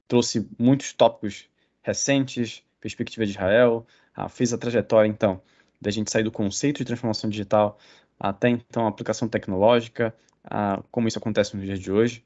trouxe 0.05 0.49
muitos 0.59 0.91
tópicos 0.91 1.47
recentes, 1.81 2.61
perspectiva 2.81 3.25
de 3.25 3.31
Israel, 3.31 3.87
ah, 4.13 4.27
fez 4.27 4.51
a 4.51 4.57
trajetória, 4.57 5.07
então, 5.07 5.41
da 5.79 5.89
gente 5.89 6.11
sair 6.11 6.23
do 6.23 6.31
conceito 6.31 6.79
de 6.79 6.85
transformação 6.85 7.29
digital 7.29 7.79
até, 8.19 8.49
então, 8.49 8.85
a 8.85 8.89
aplicação 8.89 9.29
tecnológica, 9.29 10.13
ah, 10.43 10.83
como 10.91 11.07
isso 11.07 11.17
acontece 11.17 11.55
nos 11.55 11.65
dias 11.65 11.79
de 11.79 11.89
hoje. 11.89 12.21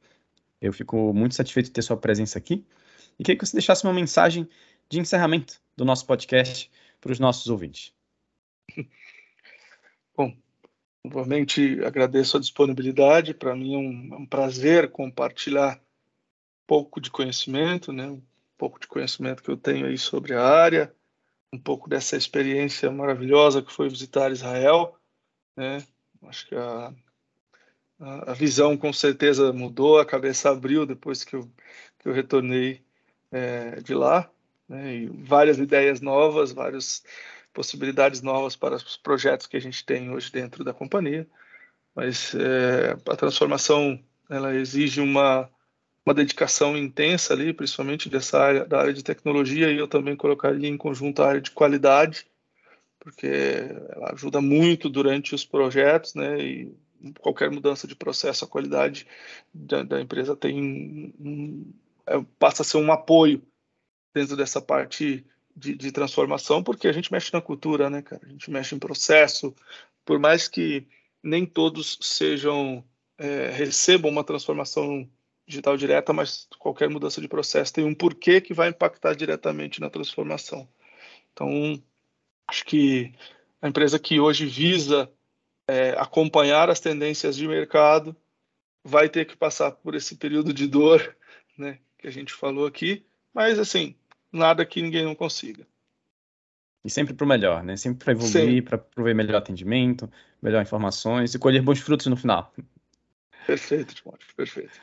Eu 0.60 0.74
fico 0.74 1.14
muito 1.14 1.36
satisfeito 1.36 1.68
de 1.68 1.74
ter 1.74 1.84
sua 1.84 1.98
presença 1.98 2.40
aqui 2.40 2.66
e 3.20 3.24
queria 3.24 3.38
que 3.38 3.46
você 3.46 3.56
deixasse 3.56 3.84
uma 3.84 3.94
mensagem 3.94 4.50
de 4.90 5.00
encerramento 5.00 5.62
do 5.76 5.86
nosso 5.86 6.06
podcast 6.06 6.72
para 7.02 7.12
os 7.12 7.20
nossos 7.20 7.48
ouvintes. 7.48 7.94
Bom, 10.16 10.36
novamente 11.04 11.84
agradeço 11.84 12.38
a 12.38 12.40
disponibilidade. 12.40 13.34
Para 13.34 13.56
mim 13.56 13.74
é 13.74 13.78
um, 13.78 14.14
é 14.14 14.18
um, 14.18 14.26
prazer 14.26 14.92
compartilhar 14.92 15.78
um 15.78 16.66
pouco 16.68 17.00
de 17.02 17.12
conhecimento, 17.12 17.92
né? 17.92 18.08
um 18.08 18.22
pouco 18.58 18.80
de 18.80 18.88
conhecimento 18.88 19.44
que 19.44 19.50
eu 19.50 19.58
tenho 19.58 19.86
aí 19.86 19.98
sobre 19.98 20.34
a 20.34 20.44
área, 20.44 20.94
um 21.52 21.60
pouco 21.60 21.90
dessa 21.90 22.16
experiência 22.16 22.90
maravilhosa 22.92 23.62
que 23.62 23.72
foi 23.72 23.90
visitar 23.90 24.32
Israel. 24.32 24.98
Né? 25.56 25.86
Acho 26.24 26.48
que 26.48 26.56
a, 26.56 26.94
a, 28.00 28.34
visão 28.34 28.76
com 28.78 28.92
certeza 28.92 29.54
mudou, 29.54 30.00
a 30.00 30.06
cabeça 30.06 30.50
abriu 30.50 30.86
depois 30.86 31.24
que 31.24 31.36
eu, 31.36 31.50
que 32.00 32.08
eu 32.08 32.14
retornei 32.14 32.84
é, 33.32 33.82
de 33.82 33.94
lá, 33.94 34.30
né, 34.68 35.08
várias 35.24 35.58
ideias 35.58 36.02
novas, 36.02 36.52
várias 36.52 37.04
possibilidades 37.54 38.22
novas 38.22 38.56
para 38.56 38.76
os 38.76 38.98
projetos 38.98 39.48
que 39.48 39.58
a 39.58 39.62
gente 39.62 39.86
tem 39.86 40.10
hoje 40.10 40.32
dentro 40.32 40.64
da 40.64 40.74
companhia. 40.74 41.28
Mas 41.96 42.36
é, 42.36 42.98
a 43.10 43.16
transformação 43.16 44.00
ela 44.30 44.54
exige 44.54 45.00
uma, 45.00 45.50
uma 46.06 46.14
dedicação 46.14 46.78
intensa 46.78 47.34
ali, 47.34 47.54
principalmente 47.54 48.10
dessa 48.10 48.40
área, 48.40 48.66
da 48.66 48.80
área 48.80 48.94
de 48.94 49.04
tecnologia, 49.04 49.72
e 49.72 49.78
eu 49.78 49.88
também 49.88 50.16
colocaria 50.16 50.68
em 50.68 50.78
conjunto 50.78 51.22
a 51.22 51.30
área 51.30 51.42
de 51.42 51.52
qualidade, 51.52 52.28
porque 53.00 53.28
ela 53.90 54.12
ajuda 54.14 54.42
muito 54.42 54.90
durante 54.90 55.34
os 55.34 55.46
projetos, 55.46 56.16
né, 56.16 56.40
e 56.40 56.76
qualquer 57.20 57.52
mudança 57.52 57.88
de 57.88 57.96
processo, 57.96 58.44
a 58.44 58.48
qualidade 58.48 59.08
da, 59.54 59.84
da 59.84 60.02
empresa 60.02 60.36
tem 60.36 61.14
um, 61.20 61.72
é, 62.08 62.22
passa 62.40 62.64
a 62.64 62.66
ser 62.66 62.78
um 62.78 62.92
apoio 62.92 63.42
dentro 64.16 64.38
dessa 64.38 64.62
parte 64.62 65.26
de, 65.56 65.76
de, 65.76 65.92
transformação, 65.92 66.64
porque 66.64 66.88
a 66.88 66.94
gente 66.94 67.12
mexe 67.12 67.32
na 67.34 67.42
cultura, 67.42 67.90
né, 67.90 68.02
cara? 68.02 68.22
A 68.26 68.30
gente 68.30 68.50
mexe 68.50 68.74
em 68.74 68.80
processo, 68.80 69.54
por 70.06 70.18
mais 70.18 70.48
que 70.48 70.88
nem 71.22 71.46
todos 71.46 71.98
sejam 72.02 72.84
é, 73.18 73.50
recebam 73.50 74.10
uma 74.10 74.24
transformação 74.24 75.08
digital 75.46 75.76
direta, 75.76 76.14
mas 76.14 76.48
qualquer 76.58 76.90
mudança 76.90 77.20
de 77.20 77.28
processo 77.28 77.74
tem 77.74 77.84
um 77.84 77.94
porquê 77.94 78.40
que 78.40 78.54
vai 78.54 78.70
impactar 78.70 79.14
diretamente 79.16 79.82
na 79.82 79.90
transformação. 79.90 80.68
Então, 81.34 81.82
acho 82.48 82.66
que 82.66 83.14
a 83.62 83.68
empresa 83.68 84.00
que 84.00 84.20
hoje 84.20 84.46
visa 84.46 85.12
é, 85.68 85.92
acompanhar 85.98 86.70
as 86.70 86.80
tendências 86.80 87.36
de 87.36 87.48
mercado, 87.48 88.16
vai 88.84 89.10
ter 89.10 89.26
que 89.26 89.36
passar 89.36 89.72
por 89.72 89.96
esse 89.96 90.16
período 90.16 90.54
de 90.54 90.68
dor, 90.68 91.16
né, 91.58 91.80
que 91.98 92.08
a 92.08 92.12
gente 92.12 92.34
falou 92.34 92.66
aqui, 92.66 93.06
mas 93.34 93.60
assim, 93.60 93.96
nada 94.36 94.66
que 94.66 94.82
ninguém 94.82 95.04
não 95.04 95.16
consiga. 95.16 95.66
E 96.84 96.90
sempre 96.90 97.14
para 97.14 97.26
o 97.26 97.28
melhor, 97.28 97.64
né? 97.64 97.76
Sempre 97.76 98.04
para 98.04 98.14
evoluir, 98.14 98.64
para 98.64 98.78
prover 98.78 99.16
melhor 99.16 99.38
atendimento, 99.38 100.10
melhor 100.42 100.62
informações 100.62 101.34
e 101.34 101.40
colher 101.40 101.62
bons 101.62 101.80
frutos 101.80 102.06
no 102.06 102.16
final. 102.16 102.54
Perfeito, 103.48 103.96
Timóteo, 103.96 104.28
perfeito. 104.36 104.80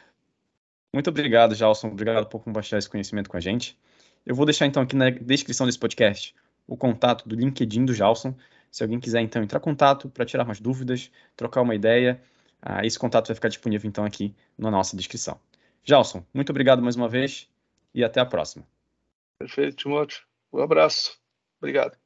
Muito 0.92 1.08
obrigado, 1.08 1.54
Jalson. 1.54 1.88
Obrigado 1.88 2.26
por 2.26 2.42
compartilhar 2.42 2.78
esse 2.78 2.88
conhecimento 2.88 3.30
com 3.30 3.36
a 3.36 3.40
gente. 3.40 3.78
Eu 4.26 4.34
vou 4.34 4.44
deixar 4.44 4.66
então 4.66 4.82
aqui 4.82 4.94
na 4.94 5.10
descrição 5.10 5.64
desse 5.64 5.78
podcast 5.78 6.34
o 6.66 6.76
contato 6.76 7.28
do 7.28 7.34
LinkedIn 7.34 7.84
do 7.84 7.94
Jalson. 7.94 8.34
Se 8.70 8.82
alguém 8.82 9.00
quiser 9.00 9.20
então 9.20 9.42
entrar 9.42 9.58
em 9.58 9.62
contato 9.62 10.08
para 10.08 10.24
tirar 10.24 10.44
mais 10.44 10.60
dúvidas, 10.60 11.10
trocar 11.36 11.62
uma 11.62 11.74
ideia, 11.74 12.20
uh, 12.64 12.84
esse 12.84 12.98
contato 12.98 13.28
vai 13.28 13.34
ficar 13.34 13.48
disponível 13.48 13.88
então 13.88 14.04
aqui 14.04 14.34
na 14.56 14.70
nossa 14.70 14.96
descrição. 14.96 15.38
Jalson, 15.84 16.24
muito 16.32 16.50
obrigado 16.50 16.82
mais 16.82 16.96
uma 16.96 17.08
vez 17.08 17.48
e 17.94 18.04
até 18.04 18.20
a 18.20 18.26
próxima. 18.26 18.64
Perfeito, 19.42 19.76
Timóteo. 19.76 20.22
Um 20.52 20.62
abraço. 20.62 21.18
Obrigado. 21.60 21.98